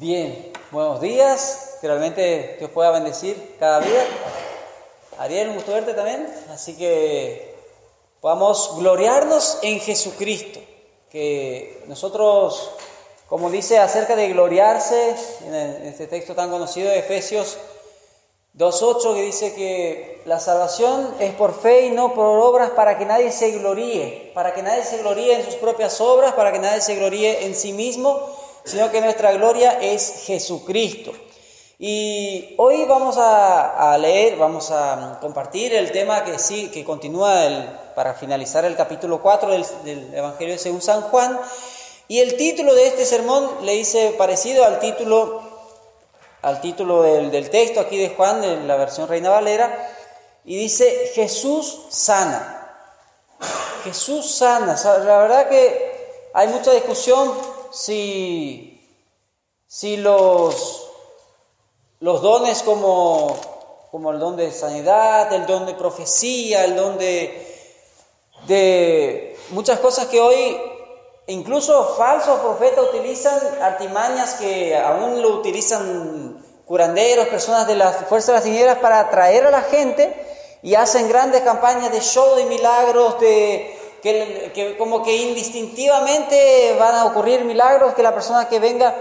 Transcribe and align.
Bien, 0.00 0.52
buenos 0.70 1.00
días. 1.00 1.78
Que 1.80 1.88
realmente 1.88 2.54
Dios 2.60 2.70
pueda 2.70 2.92
bendecir 2.92 3.56
cada 3.58 3.80
día. 3.80 4.06
Ariel, 5.18 5.48
un 5.48 5.54
gusto 5.56 5.72
verte 5.72 5.92
también. 5.92 6.32
Así 6.52 6.76
que 6.76 7.56
podamos 8.20 8.76
gloriarnos 8.76 9.58
en 9.62 9.80
Jesucristo. 9.80 10.60
Que 11.10 11.82
nosotros, 11.88 12.70
como 13.28 13.50
dice 13.50 13.80
acerca 13.80 14.14
de 14.14 14.28
gloriarse, 14.28 15.16
en 15.44 15.54
este 15.88 16.06
texto 16.06 16.36
tan 16.36 16.48
conocido 16.48 16.90
de 16.90 17.00
Efesios 17.00 17.58
2.8, 18.56 19.14
que 19.14 19.22
dice 19.22 19.54
que 19.54 20.22
la 20.26 20.38
salvación 20.38 21.12
es 21.18 21.34
por 21.34 21.60
fe 21.60 21.86
y 21.86 21.90
no 21.90 22.14
por 22.14 22.38
obras 22.38 22.70
para 22.70 22.98
que 22.98 23.04
nadie 23.04 23.32
se 23.32 23.50
gloríe, 23.50 24.30
para 24.32 24.54
que 24.54 24.62
nadie 24.62 24.84
se 24.84 24.98
gloríe 24.98 25.34
en 25.34 25.44
sus 25.44 25.56
propias 25.56 26.00
obras, 26.00 26.34
para 26.34 26.52
que 26.52 26.60
nadie 26.60 26.82
se 26.82 26.94
gloríe 26.94 27.46
en 27.46 27.56
sí 27.56 27.72
mismo, 27.72 28.37
sino 28.68 28.90
que 28.90 29.00
nuestra 29.00 29.32
gloria 29.32 29.78
es 29.80 30.24
Jesucristo. 30.26 31.12
Y 31.80 32.54
hoy 32.58 32.84
vamos 32.86 33.16
a, 33.18 33.96
leer, 33.98 34.36
vamos 34.36 34.70
a 34.72 35.18
compartir 35.20 35.72
el 35.74 35.92
tema 35.92 36.24
que 36.24 36.38
sí, 36.38 36.70
que 36.70 36.84
continúa 36.84 37.92
para 37.94 38.14
finalizar 38.14 38.64
el 38.64 38.76
capítulo 38.76 39.22
4 39.22 39.50
del, 39.84 40.14
Evangelio 40.14 40.58
según 40.58 40.82
San 40.82 41.02
Juan. 41.02 41.38
Y 42.08 42.18
el 42.18 42.36
título 42.36 42.74
de 42.74 42.88
este 42.88 43.04
sermón 43.04 43.48
le 43.62 43.76
hice 43.76 44.12
parecido 44.18 44.64
al 44.64 44.80
título, 44.80 45.40
al 46.42 46.60
título 46.60 47.02
del, 47.02 47.48
texto 47.48 47.80
aquí 47.80 47.96
de 47.96 48.10
Juan, 48.10 48.40
de 48.40 48.56
la 48.64 48.76
versión 48.76 49.08
Reina 49.08 49.30
Valera, 49.30 49.94
y 50.44 50.56
dice 50.56 51.12
Jesús 51.14 51.86
sana. 51.90 52.74
Jesús 53.84 54.28
sana. 54.28 54.76
La 54.84 55.18
verdad 55.18 55.48
que 55.48 56.28
hay 56.34 56.48
mucha 56.48 56.72
discusión 56.72 57.32
si, 57.70 58.80
si 59.66 59.96
los, 59.96 60.90
los 62.00 62.22
dones 62.22 62.62
como, 62.62 63.36
como 63.90 64.12
el 64.12 64.18
don 64.18 64.36
de 64.36 64.50
sanidad, 64.52 65.32
el 65.32 65.46
don 65.46 65.66
de 65.66 65.74
profecía, 65.74 66.64
el 66.64 66.76
don 66.76 66.98
de, 66.98 67.46
de 68.46 69.38
muchas 69.50 69.78
cosas 69.78 70.06
que 70.06 70.20
hoy 70.20 70.60
incluso 71.26 71.94
falsos 71.96 72.40
profetas 72.40 72.84
utilizan 72.92 73.38
artimañas 73.62 74.34
que 74.34 74.76
aún 74.76 75.20
lo 75.22 75.36
utilizan 75.36 76.42
curanderos, 76.66 77.28
personas 77.28 77.66
de 77.66 77.76
las 77.76 77.96
fuerzas 78.06 78.28
de 78.28 78.32
las 78.34 78.44
tinieblas 78.44 78.78
para 78.78 79.00
atraer 79.00 79.46
a 79.46 79.50
la 79.50 79.62
gente 79.62 80.14
y 80.62 80.74
hacen 80.74 81.08
grandes 81.08 81.42
campañas 81.42 81.92
de 81.92 82.00
show 82.00 82.34
de 82.36 82.44
milagros, 82.44 83.20
de 83.20 83.77
que, 84.02 84.76
como 84.78 85.02
que 85.02 85.16
indistintivamente 85.16 86.76
van 86.78 86.94
a 86.94 87.04
ocurrir 87.06 87.44
milagros, 87.44 87.94
que 87.94 88.02
la 88.02 88.14
persona 88.14 88.48
que 88.48 88.58
venga 88.58 88.94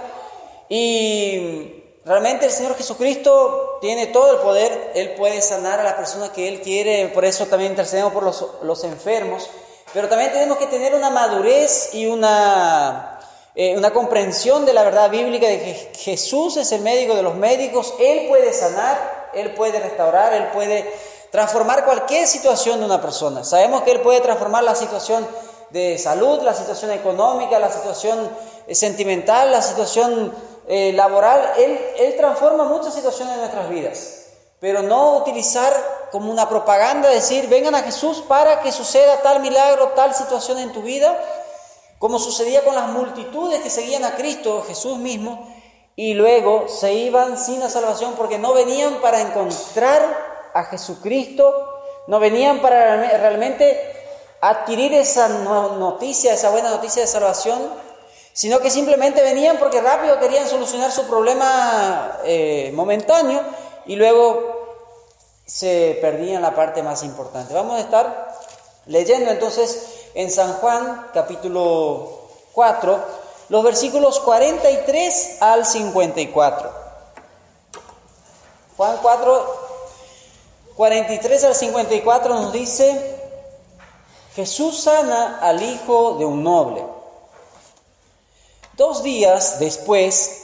y 0.70 1.84
realmente 2.06 2.46
el 2.46 2.52
Señor 2.52 2.76
Jesucristo 2.76 3.78
tiene 3.82 4.08
todo 4.08 4.34
el 4.34 4.38
poder, 4.40 4.92
Él 4.96 5.14
puede 5.18 5.42
sanar 5.42 5.80
a 5.80 5.84
la 5.84 5.96
persona 5.96 6.32
que 6.32 6.48
Él 6.48 6.62
quiere, 6.62 7.10
por 7.10 7.26
eso 7.26 7.46
también 7.46 7.72
intercedemos 7.72 8.14
por 8.14 8.24
los, 8.24 8.46
los 8.64 8.84
enfermos, 8.84 9.50
pero 9.94 10.10
también 10.10 10.32
tenemos 10.32 10.58
que 10.58 10.68
tener 10.68 10.96
una 10.96 11.10
madurez 11.10 11.94
y 11.94 12.08
una, 12.08 13.20
eh, 13.56 13.76
una 13.78 13.92
comprensión 13.92 14.66
de 14.66 14.74
la 14.74 14.84
verdad 14.84 15.10
bíblica 15.10 15.48
de 15.48 15.60
que 15.60 15.74
Jesús 15.98 16.58
es 16.58 16.72
el 16.72 16.82
médico 16.82 17.16
de 17.16 17.24
los 17.24 17.36
médicos, 17.36 17.94
Él 18.00 18.28
puede 18.28 18.54
sanar, 18.54 19.30
Él 19.34 19.54
puede 19.54 19.80
restaurar, 19.80 20.34
Él 20.34 20.48
puede 20.54 20.90
transformar 21.32 21.86
cualquier 21.86 22.28
situación 22.28 22.80
de 22.80 22.86
una 22.86 23.02
persona. 23.02 23.44
Sabemos 23.44 23.84
que 23.84 23.92
Él 23.92 24.02
puede 24.02 24.22
transformar 24.22 24.64
la 24.64 24.76
situación 24.76 25.28
de 25.70 25.98
salud, 25.98 26.42
la 26.42 26.54
situación 26.54 26.92
económica, 26.92 27.60
la 27.60 27.72
situación 27.72 28.30
eh, 28.68 28.76
sentimental, 28.76 29.52
la 29.52 29.62
situación 29.62 30.34
eh, 30.68 30.94
laboral. 30.94 31.54
Él, 31.58 31.80
Él 31.98 32.16
transforma 32.18 32.64
muchas 32.66 32.94
situaciones 32.94 33.36
de 33.36 33.42
nuestras 33.42 33.70
vidas. 33.70 34.24
Pero 34.60 34.82
no 34.82 35.18
utilizar 35.18 35.72
como 36.12 36.32
una 36.32 36.50
propaganda, 36.50 37.10
decir, 37.10 37.48
vengan 37.48 37.76
a 37.76 37.84
Jesús 37.84 38.24
para 38.28 38.62
que 38.62 38.72
suceda 38.72 39.22
tal 39.22 39.42
milagro, 39.42 39.90
tal 39.90 40.16
situación 40.16 40.58
en 40.58 40.72
tu 40.72 40.82
vida, 40.82 41.16
como 42.00 42.18
sucedía 42.18 42.64
con 42.64 42.74
las 42.76 42.90
multitudes 42.90 43.62
que 43.62 43.70
seguían 43.70 44.06
a 44.06 44.16
Cristo, 44.16 44.64
Jesús 44.68 44.98
mismo, 44.98 45.48
y 45.96 46.14
luego 46.14 46.68
se 46.68 46.94
iban 46.94 47.38
sin 47.38 47.60
la 47.60 47.70
salvación 47.70 48.14
porque 48.16 48.38
no 48.38 48.54
venían 48.54 49.02
para 49.02 49.20
encontrar 49.22 50.37
a 50.58 50.64
Jesucristo, 50.66 51.82
no 52.08 52.20
venían 52.20 52.62
para 52.62 52.98
realmente 53.18 53.94
adquirir 54.42 54.94
esa 54.94 55.28
noticia, 55.28 56.34
esa 56.34 56.50
buena 56.50 56.70
noticia 56.70 57.02
de 57.02 57.08
salvación, 57.08 57.60
sino 58.34 58.60
que 58.60 58.70
simplemente 58.70 59.22
venían 59.22 59.58
porque 59.58 59.82
rápido 59.82 60.20
querían 60.20 60.48
solucionar 60.48 60.92
su 60.92 61.08
problema 61.08 62.20
eh, 62.24 62.72
momentáneo 62.74 63.42
y 63.86 63.96
luego 63.96 64.58
se 65.46 65.98
perdían 66.02 66.42
la 66.42 66.56
parte 66.56 66.84
más 66.84 67.04
importante. 67.04 67.54
Vamos 67.54 67.76
a 67.76 67.82
estar 67.82 68.36
leyendo 68.86 69.32
entonces 69.32 70.10
en 70.14 70.32
San 70.32 70.54
Juan 70.54 71.08
capítulo 71.14 72.30
4 72.54 73.28
los 73.50 73.64
versículos 73.64 74.20
43 74.20 75.38
al 75.40 75.66
54. 75.66 76.88
Juan 78.76 78.98
4, 79.02 79.67
43 80.78 81.44
al 81.44 81.56
54 81.56 82.34
nos 82.36 82.54
dice, 82.54 83.20
Jesús 84.36 84.84
sana 84.84 85.40
al 85.42 85.64
hijo 85.64 86.18
de 86.20 86.26
un 86.26 86.44
noble. 86.44 86.86
Dos 88.74 89.02
días 89.02 89.60
después 89.60 90.44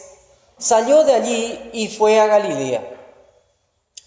salió 0.57 1.03
de 1.03 1.13
allí 1.13 1.69
y 1.73 1.87
fue 1.87 2.19
a 2.19 2.25
Galilea. 2.25 2.97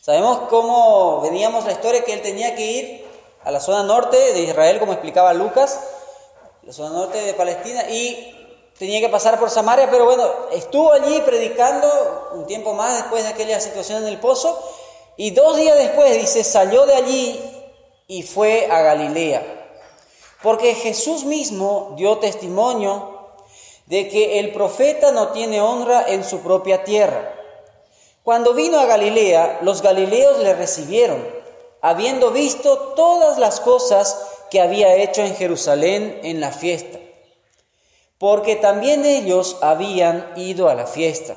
Sabemos 0.00 0.48
cómo 0.50 1.20
veníamos 1.20 1.64
la 1.64 1.72
historia 1.72 2.04
que 2.04 2.14
él 2.14 2.22
tenía 2.22 2.56
que 2.56 2.66
ir 2.72 3.06
a 3.44 3.52
la 3.52 3.60
zona 3.60 3.84
norte 3.84 4.16
de 4.16 4.40
Israel, 4.40 4.80
como 4.80 4.94
explicaba 4.94 5.32
Lucas, 5.32 5.78
la 6.62 6.72
zona 6.72 6.90
norte 6.90 7.18
de 7.22 7.34
Palestina, 7.34 7.88
y 7.88 8.34
tenía 8.76 8.98
que 9.00 9.08
pasar 9.08 9.38
por 9.38 9.48
Samaria, 9.48 9.88
pero 9.92 10.06
bueno, 10.06 10.28
estuvo 10.50 10.90
allí 10.90 11.20
predicando 11.20 12.30
un 12.32 12.46
tiempo 12.46 12.74
más 12.74 12.96
después 12.96 13.22
de 13.22 13.28
aquella 13.28 13.60
situación 13.60 14.02
en 14.02 14.08
el 14.08 14.18
pozo, 14.18 14.60
y 15.16 15.30
dos 15.30 15.56
días 15.56 15.78
después, 15.78 16.18
dice, 16.20 16.44
salió 16.44 16.84
de 16.86 16.94
allí 16.94 17.40
y 18.06 18.22
fue 18.22 18.66
a 18.70 18.82
Galilea. 18.82 19.42
Porque 20.42 20.74
Jesús 20.74 21.24
mismo 21.24 21.94
dio 21.96 22.18
testimonio 22.18 23.16
de 23.86 24.08
que 24.08 24.38
el 24.38 24.52
profeta 24.52 25.12
no 25.12 25.28
tiene 25.28 25.60
honra 25.60 26.04
en 26.08 26.24
su 26.24 26.40
propia 26.40 26.84
tierra. 26.84 27.32
Cuando 28.22 28.54
vino 28.54 28.78
a 28.78 28.86
Galilea, 28.86 29.60
los 29.62 29.82
galileos 29.82 30.38
le 30.40 30.54
recibieron, 30.54 31.24
habiendo 31.80 32.32
visto 32.32 32.92
todas 32.96 33.38
las 33.38 33.60
cosas 33.60 34.18
que 34.50 34.60
había 34.60 34.96
hecho 34.96 35.22
en 35.22 35.36
Jerusalén 35.36 36.20
en 36.22 36.40
la 36.40 36.50
fiesta, 36.50 36.98
porque 38.18 38.56
también 38.56 39.04
ellos 39.04 39.56
habían 39.60 40.32
ido 40.36 40.68
a 40.68 40.74
la 40.74 40.86
fiesta. 40.86 41.36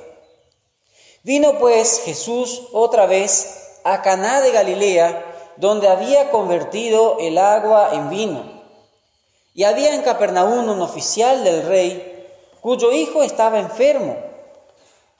Vino 1.24 1.60
pues 1.60 2.02
Jesús 2.06 2.68
otra 2.72 3.06
vez 3.06 3.69
a 3.84 4.02
Caná 4.02 4.42
de 4.42 4.52
Galilea, 4.52 5.26
donde 5.58 5.88
había 5.88 6.32
convertido 6.32 7.18
el 7.20 7.38
agua 7.38 7.90
en 7.94 8.10
vino. 8.10 8.44
Y 9.54 9.64
había 9.64 9.94
en 9.94 10.02
Capernaum 10.02 10.70
un 10.70 10.82
oficial 10.82 11.44
del 11.44 11.66
rey, 11.66 12.28
cuyo 12.62 12.92
hijo 12.92 13.24
estaba 13.24 13.60
enfermo. 13.60 14.16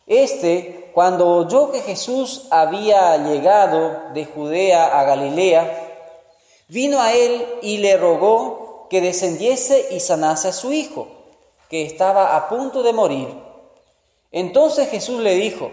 Este, 0.08 0.90
cuando 0.94 1.28
oyó 1.28 1.72
que 1.72 1.82
Jesús 1.82 2.48
había 2.50 3.18
llegado 3.18 4.12
de 4.14 4.26
Judea 4.26 5.00
a 5.00 5.04
Galilea, 5.04 5.88
vino 6.68 7.02
a 7.02 7.14
él 7.14 7.46
y 7.62 7.78
le 7.78 7.98
rogó 7.98 8.88
que 8.90 9.02
descendiese 9.02 9.88
y 9.92 10.00
sanase 10.00 10.48
a 10.48 10.54
su 10.54 10.72
hijo, 10.72 11.08
que 11.70 11.84
estaba 11.84 12.36
a 12.36 12.50
punto 12.50 12.82
de 12.82 12.94
morir. 12.94 13.28
Entonces 14.32 14.90
Jesús 14.90 15.22
le 15.22 15.36
dijo, 15.36 15.72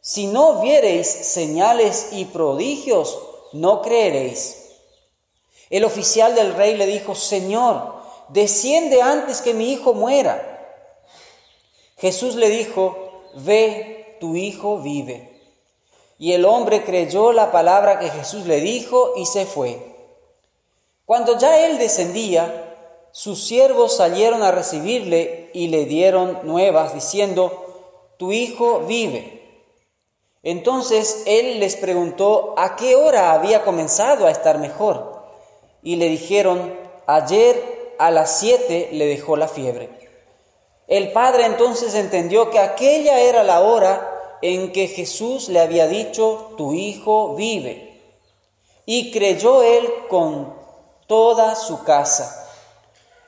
si 0.00 0.26
no 0.26 0.62
viereis 0.62 1.06
señales 1.06 2.08
y 2.12 2.24
prodigios, 2.26 3.18
no 3.52 3.82
creeréis. 3.82 4.56
El 5.68 5.84
oficial 5.84 6.34
del 6.34 6.54
rey 6.54 6.76
le 6.76 6.86
dijo, 6.86 7.14
Señor, 7.14 7.94
desciende 8.28 9.02
antes 9.02 9.40
que 9.40 9.54
mi 9.54 9.72
hijo 9.72 9.94
muera. 9.94 10.46
Jesús 11.98 12.34
le 12.34 12.48
dijo, 12.48 12.96
ve, 13.34 14.16
tu 14.20 14.36
hijo 14.36 14.78
vive. 14.78 15.28
Y 16.18 16.32
el 16.32 16.44
hombre 16.44 16.84
creyó 16.84 17.32
la 17.32 17.52
palabra 17.52 17.98
que 17.98 18.10
Jesús 18.10 18.46
le 18.46 18.60
dijo 18.60 19.14
y 19.16 19.26
se 19.26 19.46
fue. 19.46 19.78
Cuando 21.04 21.38
ya 21.38 21.66
él 21.66 21.78
descendía, 21.78 22.76
sus 23.12 23.44
siervos 23.44 23.96
salieron 23.96 24.42
a 24.42 24.50
recibirle 24.50 25.50
y 25.52 25.68
le 25.68 25.84
dieron 25.84 26.40
nuevas, 26.44 26.94
diciendo, 26.94 28.14
tu 28.16 28.32
hijo 28.32 28.80
vive. 28.80 29.39
Entonces 30.42 31.24
él 31.26 31.60
les 31.60 31.76
preguntó 31.76 32.54
a 32.56 32.76
qué 32.76 32.96
hora 32.96 33.32
había 33.32 33.62
comenzado 33.62 34.26
a 34.26 34.30
estar 34.30 34.58
mejor. 34.58 35.22
Y 35.82 35.96
le 35.96 36.08
dijeron, 36.08 36.74
ayer 37.06 37.94
a 37.98 38.10
las 38.10 38.38
siete 38.38 38.88
le 38.92 39.06
dejó 39.06 39.36
la 39.36 39.48
fiebre. 39.48 39.90
El 40.88 41.12
padre 41.12 41.44
entonces 41.44 41.94
entendió 41.94 42.50
que 42.50 42.58
aquella 42.58 43.20
era 43.20 43.44
la 43.44 43.60
hora 43.60 44.38
en 44.42 44.72
que 44.72 44.88
Jesús 44.88 45.48
le 45.48 45.60
había 45.60 45.86
dicho, 45.86 46.54
tu 46.56 46.72
hijo 46.72 47.34
vive. 47.34 48.00
Y 48.86 49.12
creyó 49.12 49.62
él 49.62 49.88
con 50.08 50.54
toda 51.06 51.54
su 51.54 51.84
casa. 51.84 52.48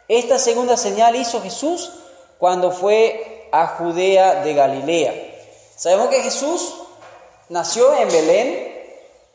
Esta 0.08 0.38
segunda 0.38 0.76
señal 0.76 1.14
hizo 1.14 1.40
Jesús 1.42 1.92
cuando 2.38 2.72
fue 2.72 3.48
a 3.52 3.66
Judea 3.68 4.42
de 4.42 4.54
Galilea. 4.54 5.14
Sabemos 5.76 6.08
que 6.08 6.22
Jesús 6.22 6.81
nació 7.52 7.94
en 7.94 8.08
Belén, 8.08 8.72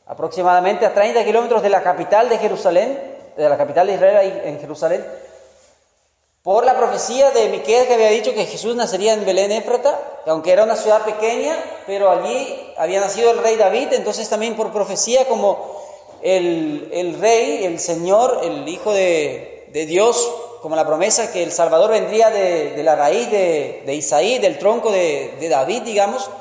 aproximadamente 0.07 0.85
a 0.85 0.93
30 0.93 1.23
kilómetros 1.23 1.61
de 1.61 1.69
la 1.69 1.83
capital 1.83 2.27
de 2.29 2.39
Jerusalén, 2.39 2.99
de 3.37 3.47
la 3.47 3.57
capital 3.57 3.85
de 3.85 3.93
Israel 3.93 4.41
en 4.43 4.59
Jerusalén, 4.59 5.05
por 6.41 6.65
la 6.65 6.77
profecía 6.77 7.29
de 7.31 7.49
Miquel 7.49 7.87
que 7.87 7.93
había 7.93 8.09
dicho 8.09 8.33
que 8.33 8.45
Jesús 8.45 8.75
nacería 8.75 9.13
en 9.13 9.25
Belén 9.25 9.51
Éfrata, 9.51 9.99
aunque 10.25 10.51
era 10.51 10.63
una 10.63 10.75
ciudad 10.75 11.03
pequeña, 11.05 11.55
pero 11.85 12.09
allí 12.09 12.73
había 12.77 13.01
nacido 13.01 13.31
el 13.31 13.39
rey 13.39 13.55
David, 13.55 13.89
entonces 13.91 14.27
también 14.27 14.55
por 14.55 14.71
profecía 14.71 15.27
como 15.27 15.77
el, 16.23 17.17
rey, 17.19 17.65
el 17.65 17.79
Señor, 17.79 18.39
el 18.43 18.67
Hijo 18.67 18.93
de, 18.93 19.69
Dios, 19.87 20.33
como 20.63 20.75
la 20.75 20.87
promesa 20.87 21.31
que 21.31 21.43
el 21.43 21.51
Salvador 21.51 21.91
vendría 21.91 22.31
de, 22.31 22.81
la 22.81 22.95
raíz 22.95 23.29
de, 23.29 23.93
Isaí, 23.93 24.39
del 24.39 24.57
tronco 24.57 24.91
de, 24.91 25.47
David, 25.49 25.83
digamos, 25.83 26.31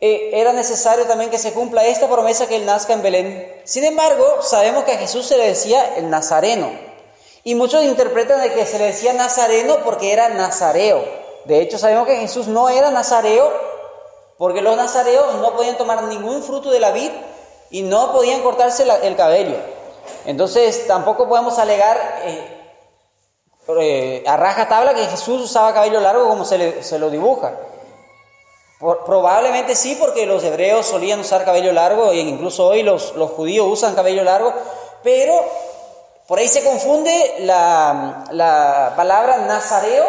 eh, 0.00 0.30
era 0.34 0.52
necesario 0.52 1.06
también 1.06 1.30
que 1.30 1.38
se 1.38 1.52
cumpla 1.52 1.86
esta 1.86 2.08
promesa 2.08 2.46
que 2.46 2.56
él 2.56 2.66
nazca 2.66 2.92
en 2.92 3.02
Belén. 3.02 3.60
Sin 3.64 3.84
embargo, 3.84 4.42
sabemos 4.42 4.84
que 4.84 4.92
a 4.92 4.98
Jesús 4.98 5.26
se 5.26 5.38
le 5.38 5.46
decía 5.46 5.96
el 5.96 6.10
Nazareno. 6.10 6.70
Y 7.44 7.54
muchos 7.54 7.84
interpretan 7.84 8.40
de 8.40 8.52
que 8.52 8.64
se 8.64 8.78
le 8.78 8.86
decía 8.86 9.12
nazareno 9.12 9.76
porque 9.84 10.12
era 10.12 10.30
nazareo. 10.30 11.04
De 11.44 11.60
hecho, 11.60 11.76
sabemos 11.78 12.06
que 12.06 12.16
Jesús 12.16 12.48
no 12.48 12.70
era 12.70 12.90
nazareo 12.90 13.52
porque 14.38 14.62
los 14.62 14.76
nazareos 14.76 15.34
no 15.36 15.54
podían 15.54 15.76
tomar 15.76 16.04
ningún 16.04 16.42
fruto 16.42 16.70
de 16.70 16.80
la 16.80 16.90
vid 16.90 17.10
y 17.70 17.82
no 17.82 18.12
podían 18.12 18.40
cortarse 18.40 18.84
el 19.02 19.14
cabello. 19.14 19.56
Entonces, 20.24 20.86
tampoco 20.86 21.28
podemos 21.28 21.58
alegar 21.58 22.22
eh, 22.24 22.54
eh, 23.78 24.24
a 24.26 24.38
raja 24.38 24.66
tabla 24.66 24.94
que 24.94 25.04
Jesús 25.06 25.42
usaba 25.42 25.74
cabello 25.74 26.00
largo 26.00 26.26
como 26.26 26.46
se, 26.46 26.82
se 26.82 26.98
lo 26.98 27.10
dibuja. 27.10 27.52
Probablemente 28.78 29.74
sí, 29.74 29.96
porque 29.98 30.26
los 30.26 30.42
hebreos 30.44 30.86
solían 30.86 31.20
usar 31.20 31.44
cabello 31.44 31.72
largo 31.72 32.10
e 32.10 32.18
incluso 32.18 32.66
hoy 32.66 32.82
los, 32.82 33.12
judíos 33.36 33.66
usan 33.70 33.94
cabello 33.94 34.24
largo, 34.24 34.52
pero 35.02 35.34
por 36.26 36.38
ahí 36.38 36.48
se 36.48 36.64
confunde 36.64 37.36
la, 37.40 38.92
palabra 38.96 39.38
nazareo. 39.38 40.04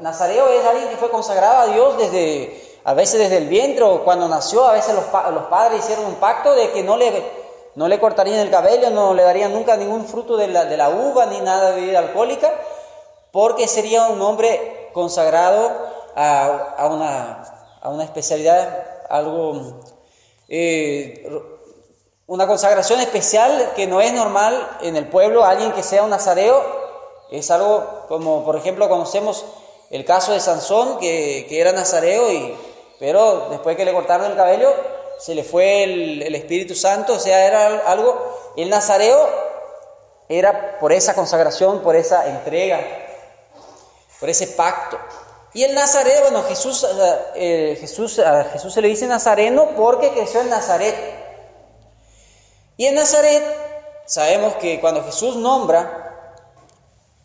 Nazareo 0.00 0.48
es 0.48 0.64
alguien 0.66 0.88
que 0.88 0.96
fue 0.96 1.10
consagrado 1.10 1.58
a 1.58 1.66
Dios 1.66 1.98
desde, 1.98 2.78
a 2.84 2.94
veces 2.94 3.18
desde 3.18 3.38
el 3.38 3.48
vientre 3.48 3.84
o 3.84 4.04
cuando 4.04 4.28
nació, 4.28 4.64
a 4.64 4.72
veces 4.72 4.94
los, 4.94 5.04
padres 5.04 5.80
hicieron 5.80 6.04
un 6.04 6.16
pacto 6.16 6.54
de 6.54 6.70
que 6.70 6.82
no 6.82 6.96
le, 6.96 7.24
no 7.74 7.88
le 7.88 7.98
cortarían 7.98 8.40
el 8.40 8.50
cabello, 8.50 8.90
no 8.90 9.14
le 9.14 9.22
darían 9.22 9.52
nunca 9.52 9.76
ningún 9.76 10.06
fruto 10.06 10.36
de 10.36 10.48
la, 10.48 10.64
de 10.64 10.76
la 10.76 10.90
uva 10.90 11.26
ni 11.26 11.40
nada 11.40 11.70
de 11.70 11.80
bebida 11.80 12.00
alcohólica, 12.00 12.52
porque 13.32 13.68
sería 13.68 14.08
un 14.08 14.20
hombre 14.20 14.90
consagrado 14.92 15.70
a, 16.16 16.88
una, 16.90 17.55
a 17.80 17.88
una, 17.88 18.04
especialidad, 18.04 18.84
algo 19.08 19.80
eh, 20.48 21.28
una 22.26 22.46
consagración 22.46 23.00
especial 23.00 23.72
que 23.76 23.86
no 23.86 24.00
es 24.00 24.12
normal 24.12 24.78
en 24.82 24.96
el 24.96 25.06
pueblo, 25.06 25.44
alguien 25.44 25.72
que 25.72 25.82
sea 25.82 26.02
un 26.02 26.10
nazareo, 26.10 26.60
es 27.30 27.50
algo 27.50 28.04
como, 28.08 28.44
por 28.44 28.56
ejemplo, 28.56 28.88
conocemos 28.88 29.44
el 29.90 30.04
caso 30.04 30.32
de 30.32 30.40
Sansón, 30.40 30.98
que, 30.98 31.46
era 31.50 31.72
nazareo, 31.72 32.32
y, 32.32 32.56
pero 32.98 33.48
después 33.50 33.76
que 33.76 33.84
le 33.84 33.92
cortaron 33.92 34.30
el 34.30 34.36
cabello, 34.36 34.72
se 35.18 35.34
le 35.34 35.44
fue 35.44 35.84
el, 35.84 36.34
Espíritu 36.34 36.74
Santo, 36.74 37.14
o 37.14 37.18
sea, 37.20 37.46
era 37.46 37.78
algo, 37.86 38.52
el 38.56 38.68
nazareo 38.68 39.28
era 40.28 40.78
por 40.80 40.92
esa 40.92 41.14
consagración, 41.14 41.80
por 41.80 41.94
esa 41.94 42.28
entrega, 42.28 42.80
por 44.18 44.28
ese 44.28 44.48
pacto. 44.48 44.98
Y 45.56 45.64
el 45.64 45.74
nazareo, 45.74 46.20
bueno, 46.20 46.42
Jesús, 46.42 46.84
eh, 46.84 47.18
eh, 47.34 47.78
Jesús, 47.80 48.20
Jesús 48.52 48.74
se 48.74 48.82
le 48.82 48.88
dice 48.88 49.06
nazareno 49.06 49.70
porque 49.74 50.10
creció 50.10 50.42
en 50.42 50.50
Nazaret. 50.50 50.94
Y 52.76 52.84
en 52.84 52.94
Nazaret 52.94 53.42
sabemos 54.04 54.56
que 54.56 54.78
cuando 54.80 55.02
Jesús 55.02 55.34
nombra, 55.36 56.34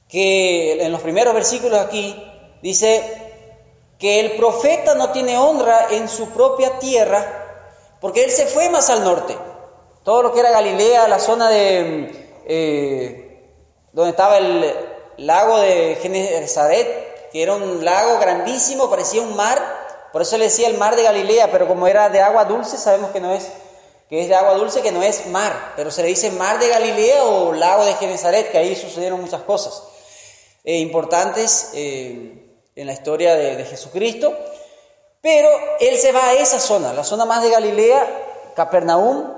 que 0.08 0.82
en 0.82 0.94
los 0.94 1.02
primeros 1.02 1.34
versículos 1.34 1.78
aquí 1.78 2.16
dice 2.62 3.04
que 4.00 4.22
el 4.22 4.38
profeta 4.38 4.96
no 4.96 5.12
tiene 5.12 5.38
honra 5.38 5.88
en 5.92 6.08
su 6.08 6.30
propia 6.30 6.80
tierra, 6.80 7.98
porque 8.00 8.24
él 8.24 8.32
se 8.32 8.46
fue 8.46 8.70
más 8.70 8.90
al 8.90 9.04
norte. 9.04 9.38
Todo 10.06 10.24
lo 10.24 10.34
que 10.34 10.40
era 10.40 10.52
Galilea, 10.52 11.10
la 11.10 11.20
zona 11.20 11.50
de 11.50 12.30
eh, 12.46 13.52
donde 13.92 14.12
estaba 14.12 14.38
el 14.38 14.74
lago 15.18 15.60
de 15.60 15.98
Genezaret, 16.02 17.12
que 17.32 17.44
era 17.44 17.54
un 17.56 17.84
lago 17.84 18.20
grandísimo, 18.20 18.90
parecía 18.90 19.22
un 19.22 19.36
mar, 19.36 19.60
por 20.12 20.22
eso 20.22 20.38
le 20.38 20.46
decía 20.46 20.68
el 20.68 20.78
mar 20.78 20.96
de 20.96 21.04
Galilea, 21.04 21.52
pero 21.52 21.68
como 21.68 21.88
era 21.88 22.10
de 22.10 22.22
agua 22.22 22.46
dulce, 22.46 22.78
sabemos 22.78 23.12
que 23.12 23.20
no 23.20 23.34
es 23.34 23.50
que 24.12 24.20
es 24.20 24.28
de 24.28 24.36
agua 24.36 24.56
dulce, 24.56 24.82
que 24.82 24.92
no 24.92 25.02
es 25.02 25.28
mar, 25.28 25.72
pero 25.78 25.90
se 25.90 26.02
le 26.02 26.10
dice 26.10 26.32
mar 26.32 26.60
de 26.60 26.68
Galilea 26.68 27.24
o 27.24 27.54
lago 27.54 27.86
de 27.86 27.94
Genezaret, 27.94 28.52
que 28.52 28.58
ahí 28.58 28.76
sucedieron 28.76 29.22
muchas 29.22 29.42
cosas 29.44 29.84
eh, 30.66 30.80
importantes 30.80 31.72
eh, 31.74 32.46
en 32.76 32.88
la 32.88 32.92
historia 32.92 33.36
de, 33.36 33.64
Jesucristo. 33.64 34.38
Pero 35.22 35.48
él 35.80 35.96
se 35.98 36.12
va 36.12 36.26
a 36.26 36.34
esa 36.34 36.60
zona, 36.60 36.92
la 36.92 37.06
zona 37.06 37.24
más 37.24 37.42
de 37.42 37.52
Galilea, 37.52 38.52
Capernaum, 38.54 39.32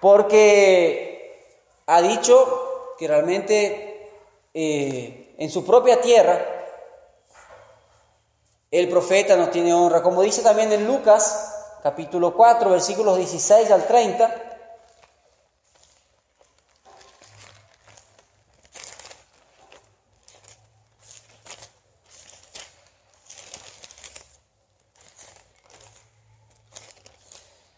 porque 0.00 1.50
ha 1.86 2.00
dicho 2.00 2.94
que 2.96 3.08
realmente 3.08 4.08
eh, 4.54 5.21
en 5.38 5.50
su 5.50 5.64
propia 5.64 6.00
tierra 6.00 6.38
el 8.70 8.88
profeta 8.88 9.36
no 9.36 9.50
tiene 9.50 9.74
honra, 9.74 10.02
como 10.02 10.22
dice 10.22 10.42
también 10.42 10.72
en 10.72 10.86
Lucas 10.86 11.52
capítulo 11.82 12.34
4, 12.34 12.70
versículos 12.70 13.18
16 13.18 13.70
al 13.70 13.86
30. 13.86 14.52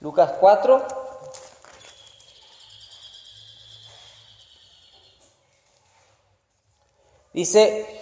Lucas 0.01 0.35
4. 0.39 1.04
Dice, 7.35 8.01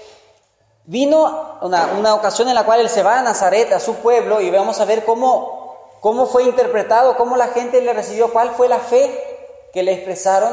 vino 0.84 1.58
una, 1.62 1.94
una, 1.98 2.14
ocasión 2.14 2.48
en 2.48 2.54
la 2.54 2.64
cual 2.64 2.80
él 2.80 2.88
se 2.88 3.02
va 3.02 3.18
a 3.18 3.22
Nazaret, 3.22 3.72
a 3.72 3.80
su 3.80 3.96
pueblo, 3.96 4.40
y 4.40 4.50
vamos 4.50 4.78
a 4.78 4.84
ver 4.84 5.04
cómo 5.04 5.62
cómo 6.02 6.26
fue 6.26 6.42
interpretado, 6.42 7.16
cómo 7.16 7.36
la 7.36 7.48
gente 7.48 7.80
le 7.80 7.92
recibió, 7.92 8.32
cuál 8.32 8.50
fue 8.56 8.68
la 8.68 8.80
fe 8.80 9.70
que 9.72 9.84
le 9.84 9.92
expresaron 9.92 10.52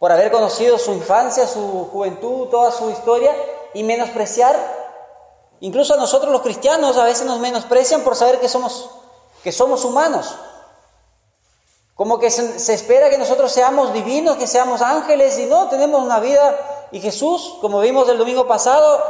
por 0.00 0.10
haber 0.10 0.32
conocido 0.32 0.76
su 0.76 0.92
infancia, 0.92 1.46
su 1.46 1.88
juventud, 1.92 2.48
toda 2.48 2.72
su 2.72 2.90
historia 2.90 3.32
y 3.74 3.84
menospreciar. 3.84 4.56
Incluso 5.60 5.94
a 5.94 5.96
nosotros 5.96 6.32
los 6.32 6.42
cristianos 6.42 6.98
a 6.98 7.04
veces 7.04 7.26
nos 7.26 7.38
menosprecian 7.38 8.02
por 8.02 8.16
saber 8.16 8.40
que 8.40 8.48
somos, 8.48 8.90
que 9.44 9.52
somos 9.52 9.84
humanos. 9.84 10.34
Como 11.94 12.18
que 12.18 12.28
se, 12.28 12.58
se 12.58 12.74
espera 12.74 13.08
que 13.08 13.18
nosotros 13.18 13.52
seamos 13.52 13.92
divinos, 13.92 14.36
que 14.36 14.48
seamos 14.48 14.82
ángeles 14.82 15.38
y 15.38 15.46
no, 15.46 15.68
tenemos 15.68 16.02
una 16.02 16.18
vida. 16.18 16.58
Y 16.92 17.00
Jesús, 17.00 17.58
como 17.60 17.80
vimos 17.80 18.08
el 18.08 18.18
domingo 18.18 18.46
pasado, 18.46 19.02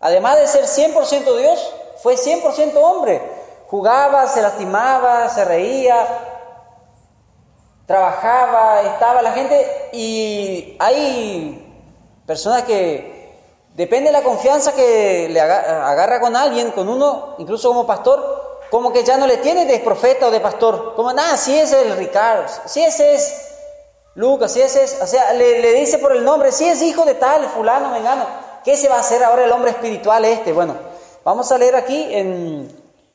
además 0.00 0.38
de 0.38 0.46
ser 0.46 0.64
100% 0.64 1.36
Dios, 1.36 1.72
fue 2.02 2.16
100% 2.16 2.76
hombre 2.76 3.44
jugaba, 3.68 4.28
se 4.28 4.40
lastimaba, 4.40 5.28
se 5.28 5.44
reía, 5.44 6.06
trabajaba, 7.86 8.82
estaba 8.82 9.20
la 9.22 9.32
gente 9.32 9.90
y 9.92 10.76
hay 10.78 11.66
personas 12.26 12.62
que 12.62 13.14
Depende 13.74 14.10
de 14.10 14.12
la 14.12 14.22
confianza 14.22 14.72
que 14.72 15.28
le 15.28 15.40
agarra 15.40 16.20
con 16.20 16.36
alguien, 16.36 16.70
con 16.70 16.88
uno, 16.88 17.34
incluso 17.38 17.66
como 17.68 17.84
pastor, 17.84 18.60
como 18.70 18.92
que 18.92 19.02
ya 19.02 19.16
no 19.16 19.26
le 19.26 19.38
tiene 19.38 19.66
de 19.66 19.80
profeta 19.80 20.28
o 20.28 20.30
de 20.30 20.38
pastor. 20.38 20.94
Como, 20.94 21.12
nada, 21.12 21.36
si 21.36 21.58
ese 21.58 21.80
es 21.80 21.86
el 21.88 21.96
Ricardo, 21.96 22.44
si 22.66 22.84
ese 22.84 23.14
es 23.14 23.53
Lucas, 24.14 24.56
ese 24.56 24.84
es, 24.84 24.98
o 25.02 25.06
sea, 25.06 25.32
le, 25.32 25.72
dice 25.74 25.98
por 25.98 26.14
el 26.14 26.24
nombre, 26.24 26.52
si 26.52 26.64
es 26.66 26.80
hijo 26.82 27.04
de 27.04 27.14
tal, 27.14 27.46
fulano, 27.46 27.90
vengano. 27.90 28.24
¿Qué 28.64 28.76
se 28.76 28.88
va 28.88 28.96
a 28.96 29.00
hacer 29.00 29.24
ahora 29.24 29.44
el 29.44 29.52
hombre 29.52 29.72
espiritual 29.72 30.24
este? 30.24 30.52
Bueno, 30.52 30.76
vamos 31.24 31.50
a 31.50 31.58
leer 31.58 31.74
aquí 31.74 32.06
en 32.10 32.70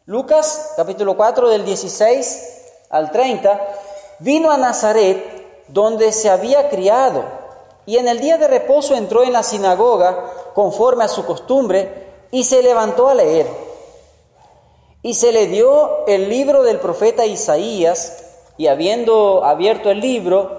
Lucas 0.06 0.74
capítulo 0.76 1.16
4 1.16 1.50
del 1.50 1.64
16 1.64 2.64
al 2.90 3.12
30. 3.12 3.60
Vino 4.20 4.52
a 4.52 4.58
Nazaret, 4.58 5.66
donde 5.70 6.12
se 6.12 6.30
había 6.30 6.70
criado, 6.70 7.24
y 7.86 7.98
en 7.98 8.10
el 8.10 8.20
día 8.20 8.38
de 8.38 8.50
reposo 8.50 8.94
entró 8.94 9.24
en 9.24 9.32
la 9.32 9.44
sinagoga 9.44 10.52
conforme 10.54 11.06
a 11.06 11.08
su 11.08 11.26
costumbre, 11.26 12.10
y 12.32 12.44
se 12.44 12.62
levantó 12.62 13.08
a 13.08 13.16
leer. 13.16 13.48
Y 15.02 15.14
se 15.14 15.32
le 15.32 15.48
dio 15.48 16.06
el 16.08 16.28
libro 16.28 16.64
del 16.64 16.80
profeta 16.80 17.26
Isaías, 17.26 18.26
y 18.58 18.68
habiendo 18.68 19.46
abierto 19.46 19.90
el 19.90 20.02
libro, 20.02 20.59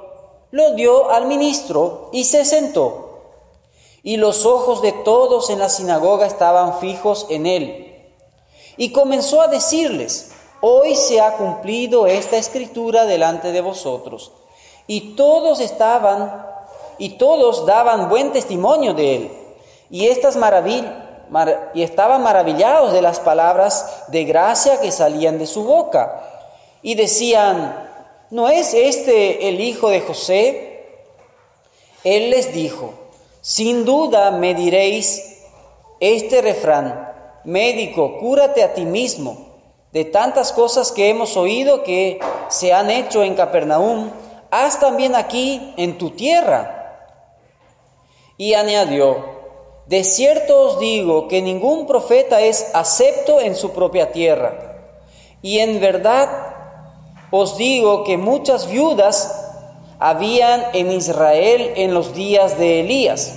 lo 0.51 0.73
dio 0.73 1.09
al 1.09 1.25
ministro 1.25 2.09
y 2.11 2.25
se 2.25 2.45
sentó. 2.45 3.07
Y 4.03 4.17
los 4.17 4.45
ojos 4.45 4.81
de 4.81 4.91
todos 4.91 5.49
en 5.49 5.59
la 5.59 5.69
sinagoga 5.69 6.25
estaban 6.25 6.79
fijos 6.79 7.27
en 7.29 7.45
él. 7.45 7.87
Y 8.77 8.91
comenzó 8.91 9.41
a 9.41 9.47
decirles, 9.47 10.31
hoy 10.59 10.95
se 10.95 11.21
ha 11.21 11.37
cumplido 11.37 12.07
esta 12.07 12.37
escritura 12.37 13.05
delante 13.05 13.51
de 13.51 13.61
vosotros. 13.61 14.31
Y 14.87 15.15
todos 15.15 15.59
estaban, 15.59 16.45
y 16.97 17.09
todos 17.17 17.65
daban 17.65 18.09
buen 18.09 18.31
testimonio 18.31 18.93
de 18.93 19.15
él. 19.15 19.31
Y 19.89 20.07
estas 20.07 20.35
maravillas, 20.35 20.91
y 21.73 21.83
estaban 21.83 22.23
maravillados 22.23 22.91
de 22.91 23.01
las 23.01 23.19
palabras 23.19 24.03
de 24.07 24.25
gracia 24.25 24.81
que 24.81 24.91
salían 24.91 25.37
de 25.37 25.47
su 25.47 25.63
boca. 25.63 26.23
Y 26.81 26.95
decían, 26.95 27.90
¿no 28.31 28.49
es 28.49 28.73
este 28.73 29.49
el 29.49 29.59
hijo 29.61 29.89
de 29.89 30.01
José? 30.01 30.71
Él 32.03 32.31
les 32.31 32.53
dijo, 32.53 32.93
sin 33.41 33.85
duda 33.85 34.31
me 34.31 34.55
diréis 34.55 35.43
este 35.99 36.41
refrán, 36.41 37.41
médico, 37.43 38.17
cúrate 38.19 38.63
a 38.63 38.73
ti 38.73 38.85
mismo. 38.85 39.51
De 39.91 40.05
tantas 40.05 40.53
cosas 40.53 40.91
que 40.91 41.09
hemos 41.09 41.35
oído 41.35 41.83
que 41.83 42.19
se 42.47 42.71
han 42.71 42.89
hecho 42.89 43.23
en 43.23 43.35
Capernaum, 43.35 44.09
haz 44.49 44.79
también 44.79 45.15
aquí 45.15 45.73
en 45.77 45.97
tu 45.97 46.11
tierra. 46.11 46.77
Y 48.37 48.53
añadió, 48.53 49.17
de 49.87 50.03
cierto 50.05 50.61
os 50.61 50.79
digo 50.79 51.27
que 51.27 51.41
ningún 51.41 51.85
profeta 51.85 52.39
es 52.41 52.71
acepto 52.73 53.41
en 53.41 53.55
su 53.55 53.71
propia 53.71 54.11
tierra. 54.11 54.77
Y 55.41 55.59
en 55.59 55.81
verdad 55.81 56.29
os 57.31 57.57
digo 57.57 58.03
que 58.03 58.17
muchas 58.17 58.67
viudas 58.67 59.41
habían 59.99 60.65
en 60.73 60.91
Israel 60.91 61.73
en 61.77 61.93
los 61.93 62.13
días 62.13 62.57
de 62.57 62.81
Elías. 62.81 63.35